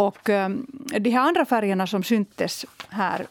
[0.00, 0.66] Och ehm,
[1.00, 3.26] de här andra färgerna som syntes här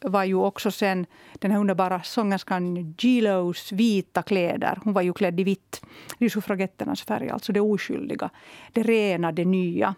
[0.00, 4.78] var ju också sen den här underbara sångerskan Gilos vita kläder.
[4.84, 5.82] Hon var ju klädd i vitt.
[6.18, 8.30] Det är suffragetternas färg, alltså det oskyldiga.
[8.72, 9.94] Det rena, det nya.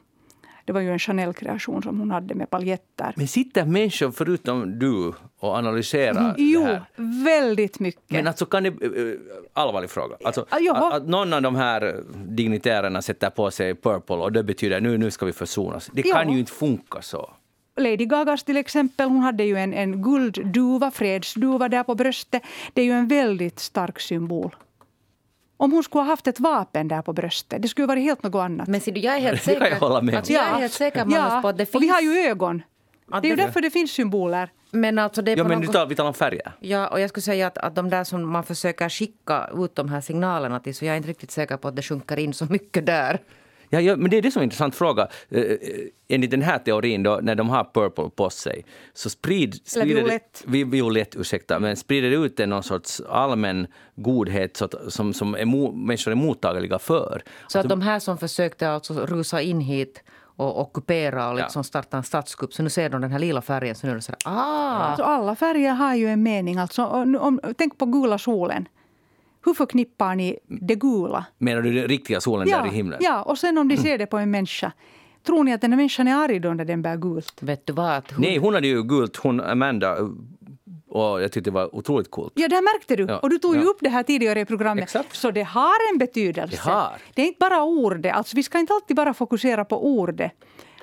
[0.65, 3.13] Det var ju en Chanel-kreation som hon hade med paljetter.
[3.17, 6.83] Men sitter människor förutom du och analyserar Mm, Jo, det här?
[7.25, 8.03] väldigt mycket.
[8.11, 8.69] Men alltså kan det...
[8.69, 9.19] eh,
[9.53, 10.17] Allvarlig fråga.
[10.25, 14.81] Alltså, att, att någon av de här dignitärerna sätter på sig purple och det betyder
[14.81, 15.91] nu, nu ska vi försonas.
[15.93, 17.31] Det kan ju inte funka så.
[17.77, 22.43] Lady Gagas till exempel, hon hade ju en, en guldduva, fredsduva där på bröstet.
[22.73, 24.57] Det är ju en väldigt stark symbol.
[25.63, 28.35] Om hon skulle ha haft ett vapen där på bröstet, det skulle varit helt något
[28.35, 28.69] annat.
[28.69, 31.05] Men ser du, jag är helt säker, jag hålla med alltså, jag är helt säker
[31.05, 31.75] Magnus, på att det finns...
[31.75, 32.63] och vi har ju ögon.
[33.11, 34.51] Att Det är ju därför det finns symboler.
[34.71, 36.53] Men alltså det är Ja, men något- vi talar om färger.
[36.61, 39.89] Ja, och jag skulle säga att, att de där som man försöker skicka ut de
[39.89, 42.45] här signalerna till så jag är inte riktigt säker på att det sjunker in så
[42.45, 43.19] mycket där.
[43.75, 45.09] Ja, ja, men det är det som är en intressant fråga.
[45.29, 45.59] Eh, eh,
[46.09, 48.65] enligt den här teorin, då, när de har purple på sig,
[48.95, 50.43] så sprid, sprider violett.
[50.45, 54.75] Det, vi, violett, ursäkta, men sprider det ut en någon sorts allmän godhet så att,
[54.89, 57.23] som, som är mo, människor är mottagliga för.
[57.49, 60.03] Så att de här som försökte alltså rusa in hit
[60.37, 61.65] och ockupera och liksom Ja.
[61.65, 64.03] starta en statskupp, så nu ser de den här lila färgen så nu är det
[64.03, 64.79] så här, ah!
[64.79, 66.59] Alltså alla färger har ju en mening.
[66.59, 68.69] Alltså, om, om, tänk på gula solen.
[69.45, 71.25] Hur förknippar ni det gula?
[71.39, 72.99] Menar du den riktiga solen där i himlen?
[73.03, 74.73] ja, och sen om de ser det på en människa.
[75.27, 77.35] Tror ni att den här människan är arg då när den bär gult?
[77.41, 78.13] Vet du vad?
[78.13, 79.97] Hur, Nej, hon hade ju gult, hon Amanda,
[80.89, 82.33] och jag tyckte det var otroligt coolt.
[82.37, 83.05] Ja, det märkte du.
[83.05, 83.69] Ja, Och du tog ju ja.
[83.69, 84.83] upp det här tidigare i programmet.
[84.83, 85.17] Exakt.
[85.17, 86.57] Så det har en betydelse.
[86.65, 86.93] Det har.
[87.15, 88.15] Det är inte bara ordet.
[88.15, 90.33] Alltså, vi ska inte alltid bara fokusera på ordet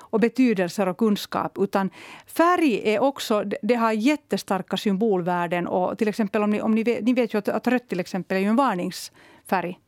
[0.10, 1.58] och betydelser och kunskap.
[1.58, 1.90] Utan
[2.28, 5.68] färg är också, det- det har jättestarka symbolvärden.
[5.68, 8.00] Och till exempel om ni, om ni, vet, ni vet ju att, att rött till
[8.00, 9.80] exempel är ju en varningsfärg.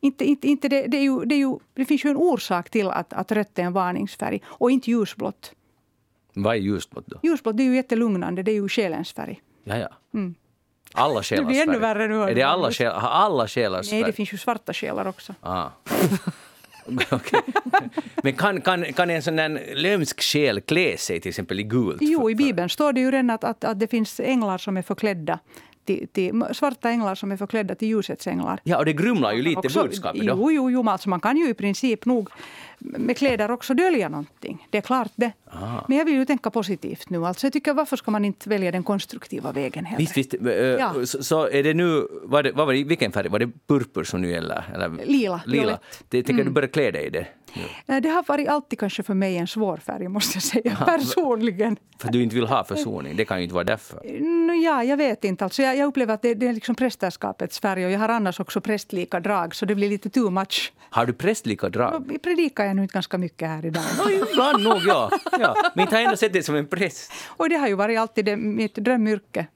[0.00, 2.70] Inte, inte, inte det, det, är ju, det, är ju, det finns ju en orsak
[2.70, 4.42] till att, att rött är en varningsfärg.
[4.46, 5.52] Och inte ljusblått.
[6.34, 7.18] Vad är ljusblått då?
[7.22, 8.42] Ljusblått det är ju jättelugnande.
[8.42, 9.40] Det är ju själens färg.
[9.64, 9.88] Ja, ja.
[10.94, 11.80] Alla själars blir ännu färg.
[11.80, 12.22] värre nu.
[12.22, 14.12] Är det alla, själ, alla själars Nej, det färg?
[14.12, 15.34] finns ju svarta själar också.
[15.40, 15.68] Ah.
[18.22, 21.98] Men kan, kan, kan en sån där lömsk själ klä sig till exempel i gult?
[22.00, 24.82] Jo, i Bibeln står det ju redan att, att, att det finns änglar som är
[24.82, 25.38] förklädda
[25.96, 28.60] till, till, svarta änglar som är förklädda till ljusets änglar.
[28.64, 30.34] Ja, och det grumlar ju lite Också- budskapet då.
[30.38, 32.28] Jo, jo, jo, alltså man kan ju i princip nog
[32.78, 34.66] med kläder också dölja någonting.
[34.70, 35.32] Det är klart det.
[35.50, 35.84] Ah.
[35.88, 37.26] Men jag vill ju tänka positivt nu.
[37.26, 39.98] Alltså jag tycker varför ska man inte välja den konstruktiva vägen heller?
[39.98, 40.34] Visst, visst.
[40.34, 40.94] eh, Ja.
[41.06, 43.28] Så, så är det nu, var det, vad var det, vilken färg?
[43.28, 44.64] Var det purpur som nu gäller?
[44.74, 44.88] Eller?
[44.88, 45.40] Lila, Lila.
[45.62, 45.80] violett.
[46.08, 47.26] Det, tänker du börja klä dig i det?
[47.54, 47.94] Nu?
[47.94, 51.76] Eh, Det har varit alltid kanske för mig en svår färg måste jag säga personligen.
[51.98, 53.16] För att du inte vill ha försoning.
[53.16, 54.00] Det kan ju inte vara därför.
[54.20, 55.44] Nå, ja, jag vet inte.
[55.44, 58.40] Alltså jag, jag upplever att det, det är liksom prästerskapets färg och jag har annars
[58.40, 60.72] också prästlika drag så det blir lite too much.
[60.90, 62.02] Har du prästlika drag?
[62.08, 63.82] Då predikar jag nu inte ganska mycket här idag.
[63.98, 65.10] Ja, Ibland nog, ja.
[65.40, 65.54] ja.
[65.74, 67.12] Men inte har jag ändå sett dig som en präst.
[67.26, 69.46] Och det har ju varit alltid det, mitt drömyrke.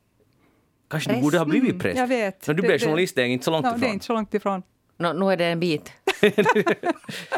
[0.90, 1.98] Kanske du borde ha blivit präst.
[1.98, 2.46] jag vet.
[2.46, 3.92] När du blev journalist, det är inte så långt No, det är ifrån.
[3.92, 4.62] inte så långt ifrån.
[4.96, 5.92] Nå, nu är det en bit.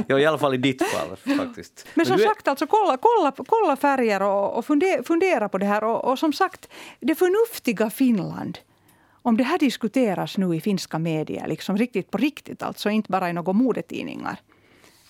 [0.07, 1.87] Ja, i alla fall i ditt fall faktiskt.
[1.95, 5.85] Men som sagt, alltså, kolla, kolla, kolla färger och, och fundera, fundera på det här.
[5.85, 6.69] Och, och som sagt,
[7.01, 8.59] det förnuftiga Finland.
[9.23, 13.31] Om det här diskuteras nu i finska medier, liksom riktigt på riktigt, alltså inte bara
[13.31, 14.41] i några modetidningar.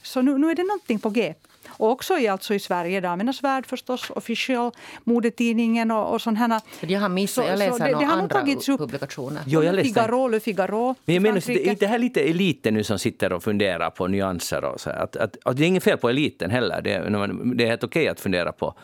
[0.07, 1.35] Så nu, nu är det någonting på G.
[1.69, 4.73] Och också i, alltså i Sverige, Damernas Värld förstås, Official,
[5.05, 8.17] modetidningen och, och sådana jag har missat, Så- jag så läser det- några det har
[8.17, 8.79] nog andra tagits upp.
[8.81, 9.43] publikationer.
[9.47, 9.89] Jo, jag läste.
[9.89, 10.95] Figaro, Le Figaro.
[11.05, 13.91] Men jag menar, så det, är det här lite eliten nu som sitter och funderar
[13.91, 14.97] på nyanser och så här?
[14.99, 16.83] Att, att, att det är inget fel på eliten heller.
[16.83, 18.75] Det, är- det är helt okej att fundera på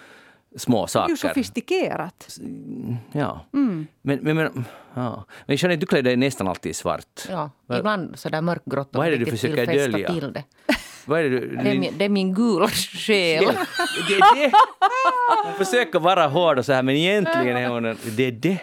[0.57, 1.11] små Det är saker.
[1.11, 2.39] ju sofistikerat.
[3.13, 3.41] Ja.
[3.51, 4.65] Men, men, men,
[4.95, 5.25] ja.
[5.47, 7.27] men Jeanette, du klär dig nästan alltid i svart.
[7.29, 8.89] Ja, ibland sådär mörkgrått.
[8.93, 10.09] Vad är det du försöker dölja?
[10.13, 10.45] Till det.
[11.05, 11.57] Vad är det du...
[11.57, 13.45] Det, är min, det är min gula själ.
[14.09, 14.53] Det är det!
[15.45, 17.83] Hon försöker vara hård och så här, men egentligen är hon...
[18.17, 18.59] Det är det.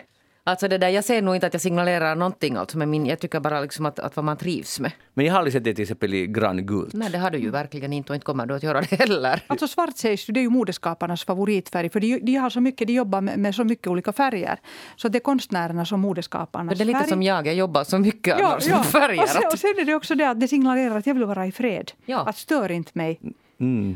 [0.50, 2.56] Alltså det där, jag ser nog inte att jag signalerar någonting.
[2.56, 4.91] Alltså, men min, jag tycker bara liksom att, att vad man trivs med.
[5.14, 6.93] Men jag har aldrig sett det till exempel i granngult.
[6.93, 9.43] Nej, det har du ju verkligen inte och inte kommer du att göra det heller.
[9.47, 11.89] Alltså svart sägs ju, det är ju modeskaparnas favoritfärg.
[11.89, 14.60] För de, de har så mycket, de jobbar med, med så mycket olika färger.
[14.95, 17.10] Så det är konstnärerna som modeskaparnas Men det är lite färg.
[17.10, 18.78] som jag, jag jobbar så mycket Ja, annars ja.
[18.78, 19.24] med färger.
[19.24, 21.45] Och sen, och sen är det också det att det signalerar att jag vill vara
[21.47, 21.91] i fred.
[22.06, 22.20] Ja.
[22.20, 23.20] Att stör inte mig.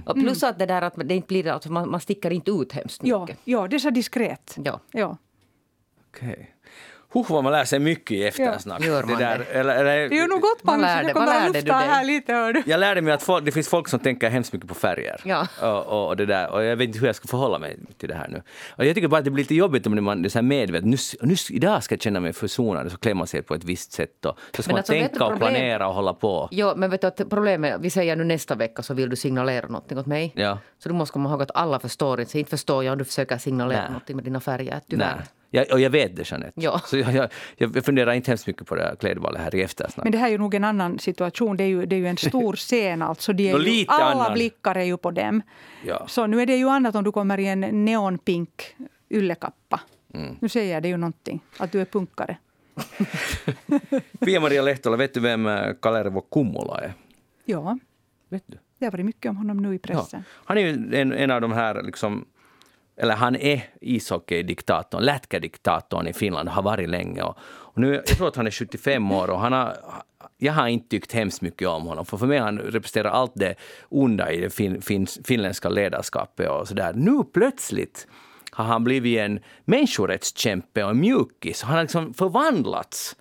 [0.05, 2.71] Och plus att det där att det inte blir, alltså man, man sticker inte ut
[2.71, 3.37] hemskt Ja, mycket.
[3.43, 4.55] ja, det är så diskret.
[4.63, 4.79] Ja.
[4.91, 5.17] Ja.
[6.15, 6.49] Okej.
[7.13, 8.85] Huh, vad man lär sig mycket i eftersnack.
[8.85, 9.45] Gör man där, det?
[9.45, 11.59] Eller, eller, Det är ju nog gott Vad Magnus, lärde- jag vad kommer att lärde
[11.59, 11.87] du lufta dig?
[11.87, 12.33] här lite.
[12.33, 12.63] Hör du.
[12.65, 15.21] Jag lärde mig att folk, det finns folk som tänker hemskt mycket på färger.
[15.25, 15.47] Ja.
[15.61, 18.15] Och, och, det där, och jag vet inte hur jag ska förhålla mig till det
[18.15, 18.41] här nu.
[18.77, 20.89] Och jag tycker bara att det blir lite jobbigt om man är så här medveten.
[20.89, 22.91] Nu, nu, idag ska jag känna mig försonad.
[22.91, 24.25] Så klär man sig på ett visst sätt.
[24.25, 26.47] Och, så ska Men man alltså, tänka och problem- planera och hålla på.
[26.51, 29.67] Jo, men vet du att problemet, vi säger nu nästa vecka så vill du signalera
[29.67, 30.31] någonting åt mig.
[30.35, 30.57] Ja.
[30.79, 32.31] Så du måste komma ihåg att alla förstår inte.
[32.31, 33.87] Så inte förstår jag om du försöker signalera Nej.
[33.89, 34.79] någonting med dina färger.
[34.89, 35.15] Tyvärr.
[35.15, 35.25] Nej.
[35.55, 36.51] Jag, och jag vet det, Jeanette.
[36.61, 36.79] Ja.
[36.85, 40.03] Så jag, jag, jag funderar inte hemskt mycket på det här klädvalet här i eftersnack.
[40.03, 41.57] Men det här är ju nog en annan situation.
[41.57, 43.01] Det är ju, det är ju en stor scen.
[43.01, 43.33] Alltså.
[43.33, 44.33] De är ju, lite alla annan.
[44.33, 45.41] blickar är ju på dem.
[45.85, 46.07] Ja.
[46.07, 48.75] Så nu är det ju annat om du kommer i en neonpink
[49.09, 49.79] yllekappa.
[50.13, 50.35] Mm.
[50.39, 52.37] Nu säger det ju någonting, att du är punkare.
[54.25, 56.93] Pia-Maria Lehtola, vet du vem eh, Kalervo Kummola är?
[57.45, 57.77] Ja,
[58.29, 58.57] Vet du?
[58.79, 59.87] det har varit mycket om honom nu i Ja.
[59.87, 60.23] pressen.
[60.45, 62.25] Han är ju en, en av de här, liksom,
[63.03, 67.21] eller han är ishockeydiktatorn, lätkadiktatorn i Finland, har varit länge.
[67.23, 69.77] Och, och nu, jag tror att han är 75 år och han har,
[70.37, 73.55] jag har inte tyckt hemskt mycket om honom, för för mig han representerar allt det
[73.89, 76.93] onda i det fin, fin, finländska ledarskapet och sådär.
[76.95, 78.07] Nu plötsligt
[78.51, 81.63] har han blivit en människorättskämpe och en mjukis.
[81.63, 83.15] Han har liksom förvandlats.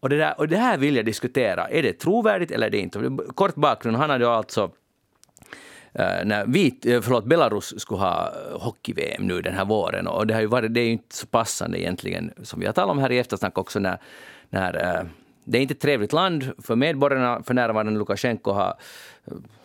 [0.00, 1.68] Och det, där, och det här vill jag diskutera.
[1.68, 3.16] Är det trovärdigt eller är det inte?
[3.34, 4.70] Kort bakgrund, han hade alltså
[5.94, 10.26] Eh, när vit, eh, förlåt, Belarus skulle ha eh, hockey-VM nu den här våren och
[10.26, 12.90] det, har ju varit, det är ju inte så passande egentligen, som vi har talat
[12.90, 13.98] om här i eftersnack också, när,
[14.50, 15.06] när
[15.44, 17.92] det är inte ett trevligt land för medborgarna för närvarande.
[17.92, 18.74] Lukasjenko har,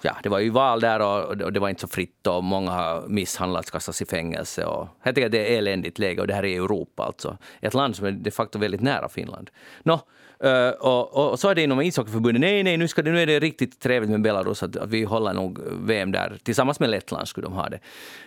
[0.02, 2.72] ja, det var ju val där och, och det var inte så fritt och många
[2.72, 4.66] har misshandlats, kastats i fängelse.
[4.66, 7.38] Och jag tycker att det är eländigt läge och det här är Europa alltså.
[7.62, 9.50] Ett land som är de facto väldigt nära Finland.
[9.84, 10.02] Nå,
[10.44, 12.42] eh, och, och så är det inom ishockeyförbundet.
[12.42, 15.04] Nej, nej, nu, ska det, nu är det riktigt trevligt med Belarus att, att vi
[15.04, 16.38] håller nog VM där.
[16.44, 17.80] Tillsammans med Lettland skulle de ha det.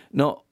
[0.09, 0.43] Nå,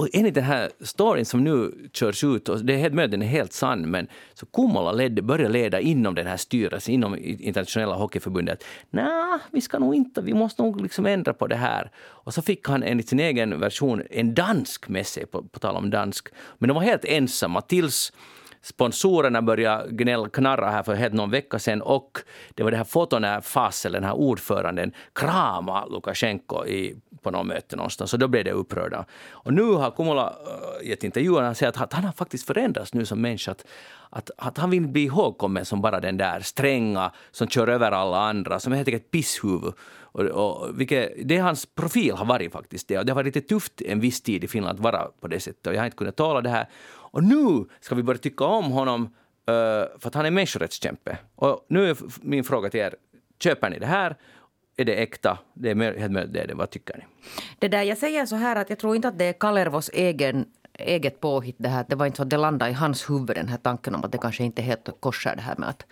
[0.00, 3.22] och enligt den här storyn som nu körs ut, och det är helt möjligt den
[3.22, 7.94] är helt sann, men så Kummola ledde, började leda inom den här styrelsen, inom internationella
[7.94, 8.64] hockeyförbundet.
[8.90, 11.90] Nej, vi ska nog inte, vi måste nog liksom ändra på det här.
[11.96, 15.76] Och så fick han enligt sin egen version en dansk med sig, på, på tal
[15.76, 16.28] om dansk.
[16.58, 18.12] Men de var helt ensamma tills
[18.62, 22.18] sponsorerna började gnälla, knarra här för helt någon vecka sedan och
[22.54, 27.46] det var det här fotot när Fasel, den här ordföranden, krama Lukasjenko i, på något
[27.46, 28.10] möte någonstans.
[28.10, 29.04] Så då blev det upprörda.
[29.30, 32.94] Och nu har Kumula uh, äh, gett intervjuer och säger att han har faktiskt förändrats
[32.94, 33.50] nu som människa.
[33.50, 33.64] Att,
[34.10, 38.18] att, att han vill bli ihågkommen som bara den där stränga som kör över alla
[38.18, 39.72] andra, som är helt enkelt pisshuvud.
[40.12, 42.98] Och, och, vilket, det är hans profil har varit faktiskt det.
[42.98, 45.40] Och det har varit lite tufft en viss tid i Finland att vara på det
[45.40, 45.66] sättet.
[45.66, 46.66] Och jag har inte kunnat tala det här.
[47.10, 49.08] Och nu ska vi börja tycka om honom uh,
[49.98, 51.18] för att han är människorättskämpe.
[51.34, 52.94] Och nu är min fråga till er,
[53.38, 54.16] köper ni det här?
[54.76, 55.38] Är det äkta?
[55.54, 56.54] Det är helt möjligt det är det.
[56.54, 57.04] Vad tycker ni?
[57.58, 60.46] Det där, jag säger så här att jag tror inte att det är Kalervos egen,
[60.78, 61.56] eget påhitt.
[61.58, 61.84] Det, här.
[61.88, 64.12] det var inte så att det landade i hans huvud, den här tanken om att
[64.12, 65.86] det kanske inte helt korsar det här med att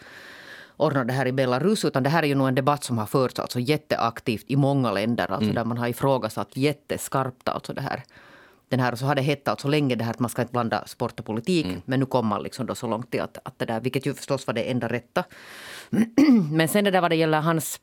[0.76, 1.84] ordna det här i Belarus.
[1.84, 4.92] Utan det här är ju nog en debatt som har förts alltså jätteaktivt i många
[4.92, 5.32] länder.
[5.32, 8.02] Alltså Där man har ifrågasatt jätteskarpt alltså det här.
[8.68, 10.52] Den här, och så har det hett alltså länge det här att man ska inte
[10.52, 11.66] blanda sport och politik.
[11.84, 14.14] Men nu kom man liksom då så långt till att, att det där, vilket ju
[14.14, 15.24] förstås var det enda rätta.
[16.52, 17.80] Men sen det där vad det gäller hans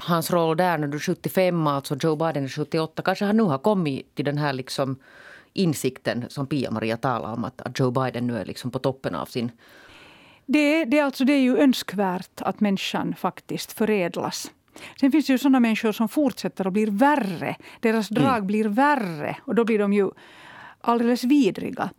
[0.00, 3.02] hans roll där när du är 75, alltså Joe Biden är 78.
[3.02, 4.96] Kanske han nu har kommit till den här liksom
[5.52, 9.26] insikten som Pia-Maria talade om att, att Joe Biden nu är liksom på toppen av
[9.26, 9.50] sin...
[10.46, 14.50] Det, är- det, alltså, det är ju önskvärt att människan faktiskt förädlas.
[15.00, 17.56] Sen finns det ju sådana människor som fortsätter och blir värre.
[17.80, 20.10] Deras drag blir värre och då blir de ju
[20.80, 21.90] alldeles vidriga.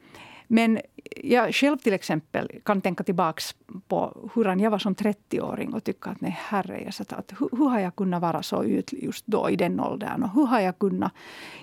[0.51, 0.79] Men
[1.23, 3.55] jag själv till exempel kan tänka tillbaks
[3.87, 7.49] på hur jag var som 30-åring och tycka att nej herre, jag satt att, hur,
[7.51, 10.23] hur har jag kunnat vara så ytlig just då i den åldern?
[10.23, 11.11] Och hur har jag kunnat...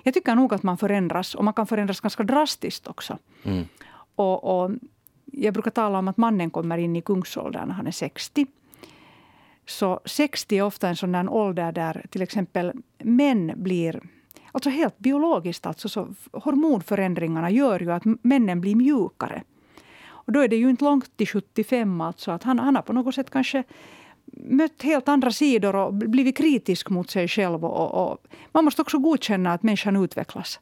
[0.03, 3.17] Jag tycker nog att man förändras och man kan förändras ganska drastiskt också.
[4.15, 4.71] Och, och
[5.25, 8.47] jag brukar tala om att mannen kommer in i kungsåldern när han är 60.
[9.67, 14.01] Så 60 är ofta en sån där ålder där till exempel män blir
[14.51, 19.43] Alltså helt biologiskt, alltså så hormonförändringarna gör ju att männen blir mjukare.
[20.05, 22.01] Och då är det ju inte långt till 75.
[22.01, 23.63] Alltså att han, han har på något sätt kanske
[24.31, 27.65] mött helt andra sidor och blivit kritisk mot sig själv.
[27.65, 28.17] Och, och
[28.51, 30.59] man måste också godkänna att människan utvecklas.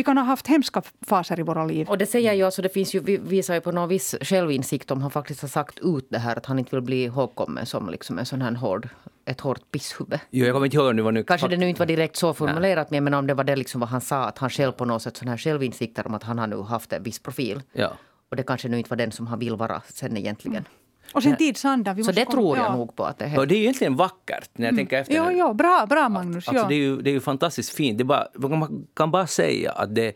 [0.00, 1.88] Vi kan ha haft hemska faser i våra liv.
[1.88, 4.90] Och det säger ju alltså, det finns ju, vi- visar ju på någon viss självinsikt
[4.90, 7.90] om han faktiskt har sagt ut det här att han inte vill bli ihågkommen som
[7.90, 8.88] liksom en sån här hård,
[9.24, 10.18] ett hårt pisshuvud.
[10.30, 11.22] Jo, jag kommer inte ihåg det var nu...
[11.24, 13.56] Kanske det nu inte var direkt så formulerat, men jag menar om det var det
[13.56, 16.22] liksom vad han sa, att han själv på något sätt sån här självinsikter om att
[16.22, 17.62] han har nu haft en viss profil.
[17.72, 17.92] Ja.
[18.30, 20.64] Och det kanske nu inte var den som han vill vara sen egentligen.
[21.12, 21.94] Och sen tidsanda.
[21.94, 22.76] Vi Så det komma- tror jag ja.
[22.76, 25.14] nog på att det är Och det är ju egentligen vackert när jag tänker efter.
[25.14, 26.48] Ja, ja, bra, bra Magnus.
[26.48, 26.68] Alltså, ja.
[26.68, 27.98] det, är ju, det är ju fantastiskt fint.
[27.98, 30.12] Det bara, man kan bara säga att det är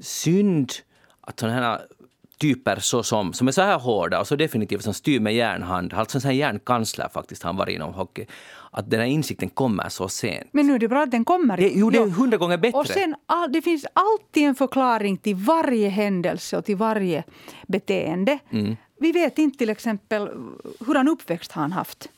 [0.00, 0.72] synd
[1.20, 1.80] att sådana här
[2.42, 5.94] typer så som, som är så här hårda och så definitivt som styr med järnhand,
[5.94, 8.26] alltså en sån här järnkansler faktiskt han varit inom hockey,
[8.70, 10.48] att den här insikten kommer så sent.
[10.52, 11.56] Men nu är det bra att den kommer.
[11.56, 12.78] Det, jo, det är hundra gånger bättre.
[12.78, 17.24] Och sen, all, det finns alltid en förklaring till varje händelse och till varje
[17.66, 18.38] beteende.
[18.50, 18.76] Mm.
[19.02, 20.28] Vi vet inte till exempel
[20.86, 22.08] hur han uppväxt han haft.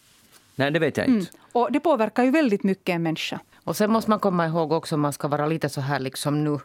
[0.55, 1.31] Nej, det vet jag inte.
[1.53, 3.41] Och det påverkar ju väldigt mycket en människa.
[3.65, 6.45] Och sen måste man komma ihåg också, om man ska vara lite så här liksom
[6.45, 6.59] nu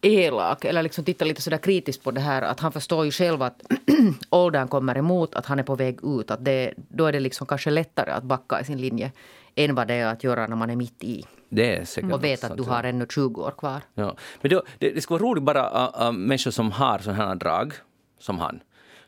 [0.00, 3.42] elak eller liksom titta lite sådär kritiskt på det här att han förstår ju själv
[3.42, 3.62] att
[4.30, 6.30] åldern kommer emot, att han är på väg ut.
[6.30, 9.12] Att det, då är det liksom kanske lättare att backa i sin linje
[9.54, 11.24] än vad det är att göra när man är mitt i.
[11.48, 13.80] Det är säkert Och vet att du har ännu 20 år kvar.
[13.94, 14.16] Ja.
[14.40, 17.34] Men då, det, det skulle vara roligt bara uh, uh, människor som har sådana här
[17.34, 17.72] drag
[18.18, 18.60] som han,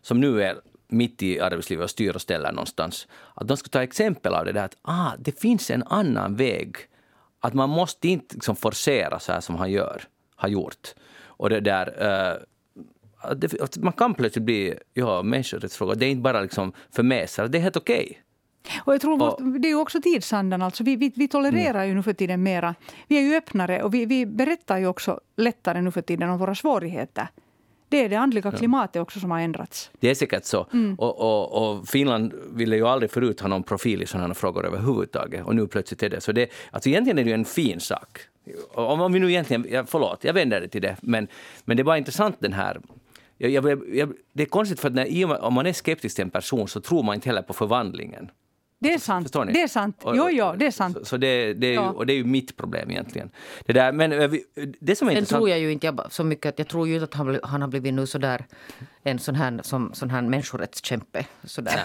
[0.03, 3.83] som nu är mitt i arbetslivet och styr och ställer någonstans, att de ska ta
[3.83, 6.77] exempel av det där att ah, det finns en annan väg.
[7.41, 10.03] Att man måste inte liksom forcera så här som han gör,
[10.37, 10.95] har gjort.
[11.23, 15.95] Och det där, uh, det, man kan plötsligt bli ja, människorättsfråga.
[15.95, 18.23] Det är inte bara liksom förmäsare, det är helt okej.
[18.85, 20.63] Och jag tror vårt, det är också tidsandan.
[20.63, 22.75] Alltså vi, vi, vi tolererar ju nu för tiden mera.
[23.09, 26.39] Vi är ju öppnare och vi, vi berättar ju också lättare nu för tiden om
[26.39, 27.29] våra svårigheter.
[27.91, 29.91] Det är det andliga klimatet också som har ändrats.
[30.01, 30.67] Det är säkert så.
[30.99, 35.45] Och, och, och Finland ville ju aldrig förut ha någon profil i sådana frågor överhuvudtaget.
[35.45, 36.33] Och nu plötsligt är det så.
[36.33, 38.19] Det, alltså egentligen är det ju en fin sak.
[38.75, 40.97] Om, om vi nu egentligen, förlåt, jag vänder det till det.
[41.01, 41.29] Men,
[41.65, 42.81] men det var intressant den här
[43.39, 46.31] jag, jag, jag, det är konstigt för att när, om man är skeptisk till en
[46.31, 48.31] person så tror man inte heller på förvandlingen.
[48.83, 49.25] Det är sant.
[49.25, 49.53] Förstår ni?
[49.53, 49.97] Det är sant.
[50.03, 50.97] Och- Jo, jo, det är sant.
[50.99, 51.91] Så, så det, det, är ju, Ja.
[51.91, 53.31] och det är ju mitt problem egentligen.
[53.67, 54.31] Det, där, men eh,
[54.81, 55.29] det som är Sen intressant...
[55.41, 57.61] tror jag ju inte jag, så mycket att jag tror ju inte att han, han
[57.61, 58.47] har blivit nu sådär
[59.03, 61.81] en sån här, som, sån här människorättskämpe sådär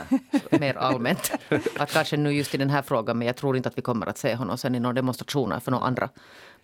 [0.60, 1.32] mer allmänt.
[1.78, 4.06] Att kanske nu just i den här frågan men jag tror inte att vi kommer
[4.08, 6.10] att se honom sen i några demonstrationer för några andra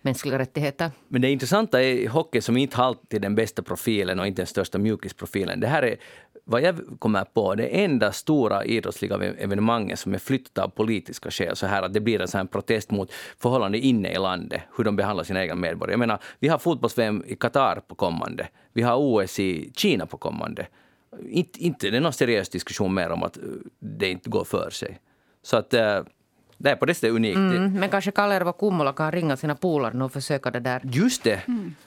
[0.04, 0.90] mänskliga rättigheter.
[1.08, 4.78] Men det intressanta är hockey som inte alltid den bästa profilen och inte den största
[4.78, 5.60] mjukisprofilen.
[5.60, 5.96] Det här är
[6.44, 11.56] vad jag kommer på det enda stora idrottsliga evenemanget som är flyttat av politiska skäl.
[11.56, 14.84] Så här att det blir en sån här protest mot förhållanden inne i landet, hur
[14.84, 15.92] de behandlar sina egna medborgare.
[15.92, 18.48] Jag menar, vi har fotbolls-VM i Qatar på kommande.
[18.72, 20.66] Vi har OS i Kina på kommande.
[21.28, 23.42] Inte, inte det är någon seriös diskussion mer om att eh,
[23.78, 25.00] det inte går för sig.
[25.42, 26.00] Så att eh,
[26.62, 27.36] det är på det sättet unikt.
[27.36, 30.80] Mm, men kanske Kalerva Kummola kan ringa sina polare och försöka det där.
[30.84, 31.40] Just det.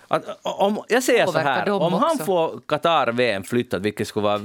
[0.08, 2.24] Att, om, jag säger så här, om han också.
[2.24, 4.42] får Qatar-VM flyttat, vilket skulle vara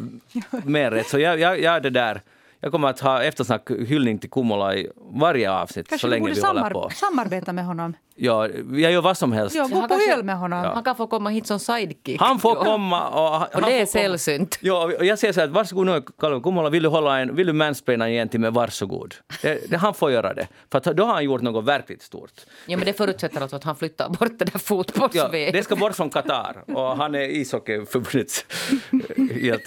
[0.64, 2.22] mer rätt, så jag, jag, jag är det där.
[2.62, 6.32] Jag kommer att ha eftersnack, hyllning till Kummola i varje avsnitt Kanske så länge borde
[6.34, 6.90] vi håller samar- på.
[6.94, 7.94] samarbeta med honom.
[8.22, 9.56] Ja, jag gör vad som helst.
[9.56, 10.64] Ja, gå på öl med honom.
[10.74, 12.20] Han kan få komma hit som sidekick.
[12.20, 12.64] Han får Ja.
[12.64, 13.30] komma och...
[13.40, 14.58] han- Och det är sällsynt.
[14.61, 17.46] Ja, och jag säger så här, varsågod nu, Kalle Kummola, vill du hålla en, vill
[17.46, 19.14] du mansplaina till mig, varsågod.
[19.42, 20.48] Det, det, han får göra det.
[20.72, 22.32] För att då har han gjort något verkligt stort.
[22.66, 25.52] Ja, men det förutsätter alltså att han flyttar bort det där Ja, fotbolls-VM.
[25.52, 28.44] det ska bort från Qatar och han är ishockeyförbundets.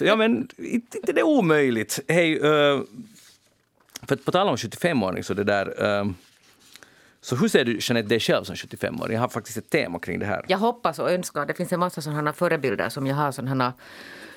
[0.00, 2.00] Ja, men inte det är omöjligt.
[2.08, 2.80] Hej, eh,
[4.02, 5.84] för att på tal om 75-åring så det där...
[6.00, 6.04] eh,
[7.20, 9.14] så hur ser du Jeanette dig själv som 75-åring?
[9.14, 10.44] Jag har faktiskt ett tema kring det här.
[10.48, 11.46] Jag hoppas och önskar.
[11.46, 13.32] Det finns en massa sådana förebilder som jag har.
[13.32, 13.72] Sådana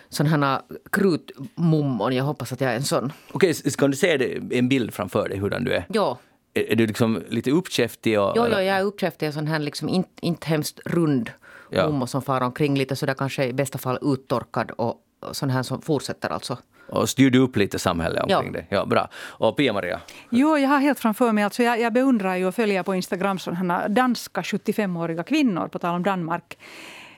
[0.09, 2.15] sådana krutmummon.
[2.15, 3.13] Jag hoppas att jag är en sån.
[3.31, 5.85] Okej, ska du se en bild framför dig hurdan du är?
[5.89, 6.17] Ja,
[6.53, 8.19] Är, är du liksom lite uppkäftig?
[8.19, 9.25] Och, jo, jo, jag är uppkäftig.
[9.27, 11.31] En sån här liksom inte, inte hemskt rund
[11.69, 11.89] Ja.
[11.89, 15.63] mummo som far omkring lite sådär kanske i bästa fall uttorkad och och sån här
[15.63, 16.57] som fortsätter alltså.
[16.89, 18.59] Och styr du upp lite samhället omkring Ja.
[18.59, 18.65] det?
[18.75, 19.07] Ja, bra.
[19.15, 19.99] Och Pia-Maria?
[20.29, 23.39] Jo, jag har helt framför mig, alltså jag, jag beundrar ju och följer på Instagram
[23.39, 26.57] sådana danska 75-åriga kvinnor, på tal om Danmark.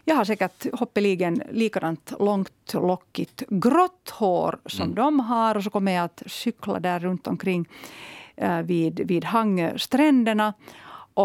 [0.06, 5.56] Jag har säkert hoppeligen likadant långt, lockigt, grått hår som de har.
[5.58, 7.66] Och så kommer jag att cykla där runt omkring
[8.36, 10.54] eh, vid, vid hangstränderna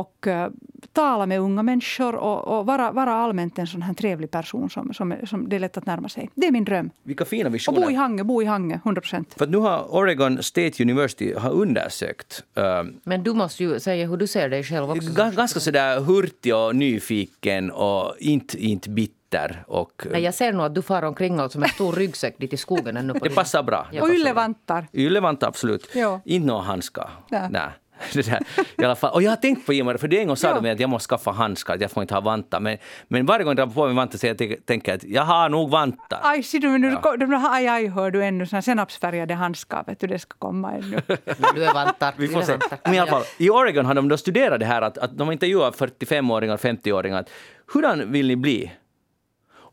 [0.00, 0.50] och eh,
[0.92, 4.94] tala med unga människor och, och vara, vara allmänt en sån här trevlig person som,
[4.94, 6.30] som, som det är lätt att närma sig.
[6.34, 6.90] Det är min dröm.
[7.02, 7.80] Vilka fina Och visioner.
[7.80, 9.34] bo i Hangö, bo i Hangö, 100 procent.
[9.36, 14.06] För att nu har Oregon State University har undersökt eh, Men du måste ju säga
[14.06, 15.10] hur du ser dig själv också.
[15.10, 19.64] Gans- Ganska sådär hurtig och nyfiken och inte, inte bitter.
[19.66, 22.56] Och, Nej, jag ser nog att du far omkring alltså med stor ryggsäck dit i
[22.56, 23.12] skogen ännu.
[23.12, 23.86] På det din- passar bra.
[23.92, 24.02] Ja.
[24.02, 24.86] Och yllevantar.
[24.92, 25.88] Yllevantar, absolut.
[25.94, 26.20] Ja.
[26.24, 27.10] Inte några handskar.
[27.30, 27.70] Nej.
[28.12, 28.40] Det där.
[28.78, 29.10] I alla fall.
[29.14, 30.60] Och jag har tänkt på Imar, för det en gång sa Ja.
[30.60, 32.60] de att jag måste skaffa handskar, jag får inte ha vantar.
[32.60, 32.78] Men,
[33.08, 35.70] men varje gång jag drar på mig vantar så jag tänker- att jag har nog
[35.70, 36.20] vantar.
[36.22, 39.84] Aj, ser du, men nu, de där aj, aj, hör du ännu såna senapsfärgade handskar.
[39.86, 41.00] Vet du, det ska komma ännu.
[41.06, 41.16] Men
[41.54, 42.14] Du är vantar.
[42.16, 42.56] Vi får se.
[42.84, 43.12] Men i alla Ja.
[43.16, 46.60] fall, I Oregon har de då studerat det här att, att de intervjuar 45-åringar och
[46.60, 47.18] 50-åringar.
[47.20, 47.30] att
[47.74, 48.72] Hurdan vill ni bli?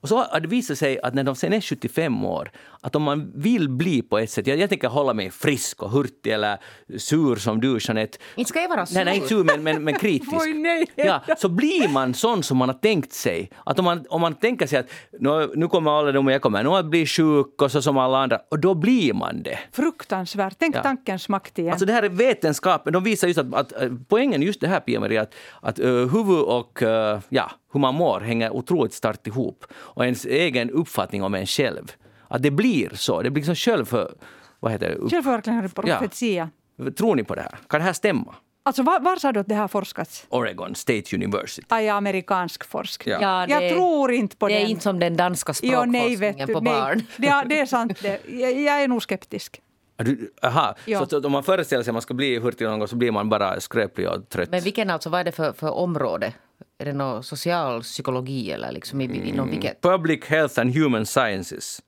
[0.02, 3.04] Och så har det visat sig att när de sen är 75 år, att om
[3.04, 6.58] man vill bli på ett sätt, jag, jag tänker hålla mig frisk och hurtig eller
[6.98, 8.18] sur som du Jeanette.
[8.36, 8.96] Inte ska jag vara sur.
[8.96, 10.34] Nej, nej, inte sur men, men, men kritisk.
[10.42, 10.86] Oj, nej.
[10.96, 13.52] Ja, så blir man sån som man har tänkt sig.
[13.66, 14.90] Att om man, om man tänker sig att
[15.20, 18.18] nu, nu kommer ålderdom och jag kommer nog att bli sjuk och så som alla
[18.18, 19.60] andra, och då blir man det.
[19.72, 20.56] Fruktansvärt.
[20.60, 20.84] Tänk Ja.
[20.84, 21.72] tankens makt igen.
[21.72, 22.94] Alltså det här är vetenskapen.
[22.94, 26.40] De visar just att, att eh, poängen just det här Pia-Maria, att, att uh, huvud
[26.40, 29.66] och uh, ja, hur man mår hänger otroligt starkt ihop.
[29.94, 31.92] Och ens egen uppfattning om en själv.
[32.28, 33.22] Att det blir så.
[33.22, 34.14] Det blir liksom själv för,
[34.60, 34.96] vad heter det?
[34.96, 36.50] Upp, Självförverkligande profetia.
[36.98, 37.56] Tror ni på det här?
[37.70, 38.36] Kan det här stämma?
[38.64, 40.26] Alltså var, var sa du att det har forskats?
[40.30, 41.66] Oregon State University.
[41.70, 43.14] Aj, amerikansk forskning.
[43.14, 43.22] Ja.
[43.22, 44.64] Ja, jag det- tror inte på Det den.
[44.64, 46.74] är inte som den danska Jo, nej, språkforskningen vet du, på nej.
[46.74, 47.02] barn.
[47.18, 48.02] Ja, det är sant.
[48.02, 48.20] Det.
[48.30, 49.62] Jag, jag är nog skeptisk.
[49.96, 51.06] Du, aha, Ja.
[51.06, 53.30] så om man föreställer sig att man ska bli hurtig någon gång så blir man
[53.30, 54.50] bara skröplig och trött.
[54.50, 56.34] Men vilken alltså, vad är det för, för område?
[56.78, 59.82] Är det någon socialpsykologi eller liksom i, inom vilket?
[59.82, 61.82] Public Health and Human Sciences.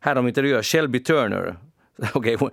[0.00, 1.56] Här de intervjuar Shelby Turner.
[2.14, 2.50] Okej, hon-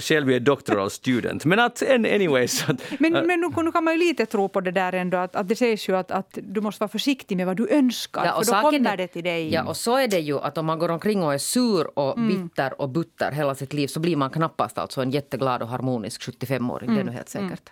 [0.00, 1.44] Shelby är doctoral student.
[1.44, 2.68] Men att an- anyways.
[2.68, 5.36] Att, Men, men nu, nu kan man ju lite tro på det där ändå att,
[5.36, 8.52] att det sägs ju att, att du måste vara försiktig med vad du önskar för
[8.52, 9.52] då kommer är- det till dig.
[9.52, 12.18] Ja, och så är det ju att om man går omkring och är sur och
[12.20, 16.22] bitter och butter hela sitt liv så blir man knappast alltså en jätteglad och harmonisk
[16.22, 16.94] 75-åring.
[16.94, 17.70] Det är nu helt säkert.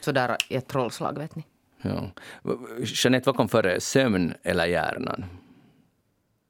[0.00, 1.44] Så där i ett trollslag, vet ni.
[1.84, 2.10] Ja.
[2.84, 3.80] Jeanette, vad kom före?
[3.80, 5.24] Sömn eller hjärnan?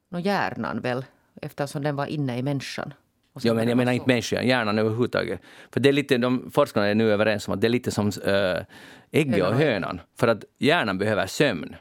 [0.09, 1.05] Nå, hjärnan väl,
[1.43, 2.95] eftersom den var inne i människan.
[3.43, 5.41] Ja, men det jag menar inte människan, hjärnan överhuvudtaget.
[5.71, 8.11] För det är lite, de forskarna är nu överens om att det är lite som
[8.25, 8.65] äh,
[9.11, 10.01] ägget och Hönan.
[10.17, 11.77] För att hjärnan behöver sömn.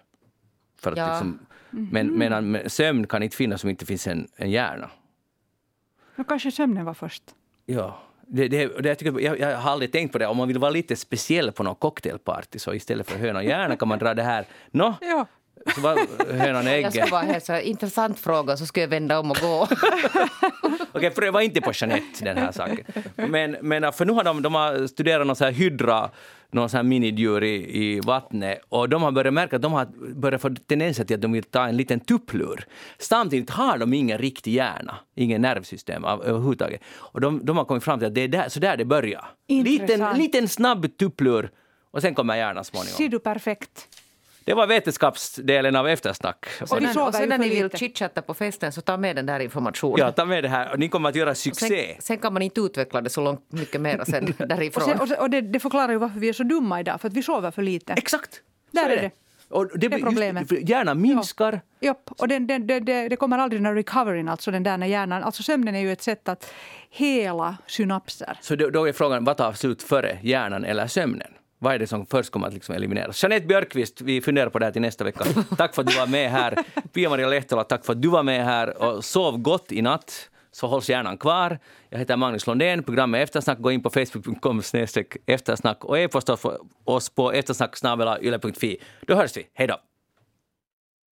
[0.80, 1.10] För att Ja.
[1.10, 1.40] liksom,
[1.70, 4.90] men, men, men sömn kan inte finnas om inte finns en, en hjärna.
[6.16, 7.24] Nu kanske sömnen var först.
[7.66, 8.00] Ja.
[8.28, 10.28] Det, det, det, jag, tycker, jag, jag har aldrig tänkt på det.
[10.28, 13.76] Om man vill vara lite speciell på något cocktailparty så istället för höna och hjärna
[13.76, 14.46] kan man dra det här.
[14.72, 15.26] Nå, Ja.
[15.76, 15.98] så var
[16.34, 16.92] hönan och Jag ägget.
[16.94, 19.68] skulle vara helt så här, intressant fråga så skulle jag vända om och gå.
[20.94, 22.86] Okej, pröva inte på Jeanette den här saken.
[23.16, 26.10] Men, men för nu har de, de har studerat någon så här hydra,
[26.52, 29.88] någon så här minidjur i, i vattnet och de har börjat märka att de har
[30.16, 32.66] börjat få tendenser till att de vill ta en liten tupplur.
[33.00, 36.82] Samtidigt har de ingen riktig hjärna, ingen nervsystem av, överhuvudtaget.
[36.86, 39.26] Och de, de har kommit fram till att det är där, så där det börjar.
[39.48, 40.18] Liten, Intressant.
[40.18, 41.50] liten snabb tupplur
[41.92, 42.98] och sen kommer hjärnan småningom.
[42.98, 43.88] Ser du perfekt.
[44.46, 46.46] Det var vetenskapsdelen av eftersnack.
[46.62, 49.26] Och vi Sen, och sen när ni vill chitchatta på festen så ta med den
[49.26, 50.00] där informationen.
[50.00, 50.72] Ja, ta med det här.
[50.72, 51.96] Och ni kommer att göra sen, succé.
[52.00, 54.84] sen kan man inte utveckla det så långt mycket mer sen Och, därifrån.
[54.84, 57.08] sen, och, sen, och det, det förklarar ju varför vi är så dumma idag, för
[57.08, 57.94] att vi sover för lite.
[57.94, 58.42] Exakt!
[58.72, 59.12] Där Så är det.
[59.50, 60.52] Och det, Det är problemet.
[60.52, 61.62] Just, hjärnan minskar.
[61.80, 64.88] Japp, och den, den, det, det, det kommer aldrig någon recoveryn, alltså den där när
[64.88, 65.24] hjärnan...
[65.24, 66.54] Alltså sömnen är ju ett sätt att
[66.90, 68.38] hela synapser.
[68.42, 70.18] Så då, då är frågan, vad tar slut före?
[70.22, 71.32] Hjärnan eller sömnen?
[71.64, 73.24] Vad är det som först kommer att liksom elimineras?
[73.24, 75.26] Jeanette Björkqvist, vi funderar på det här till nästa vecka.
[75.58, 76.58] Tack för att du var med här.
[76.94, 78.84] Pia-Maria Lehtola, tack för att du var med här.
[78.84, 81.60] Och sov gott i natt, så hålls hjärnan kvar.
[81.90, 83.60] Jag heter Magnus Lundén, programmet Eftersnack.
[83.60, 84.62] Gå in på facebook.com
[85.26, 86.38] eftersnack och e-posta
[86.84, 87.78] oss på eftersnack
[89.08, 89.46] Då hörs vi.
[89.54, 89.93] Hej då!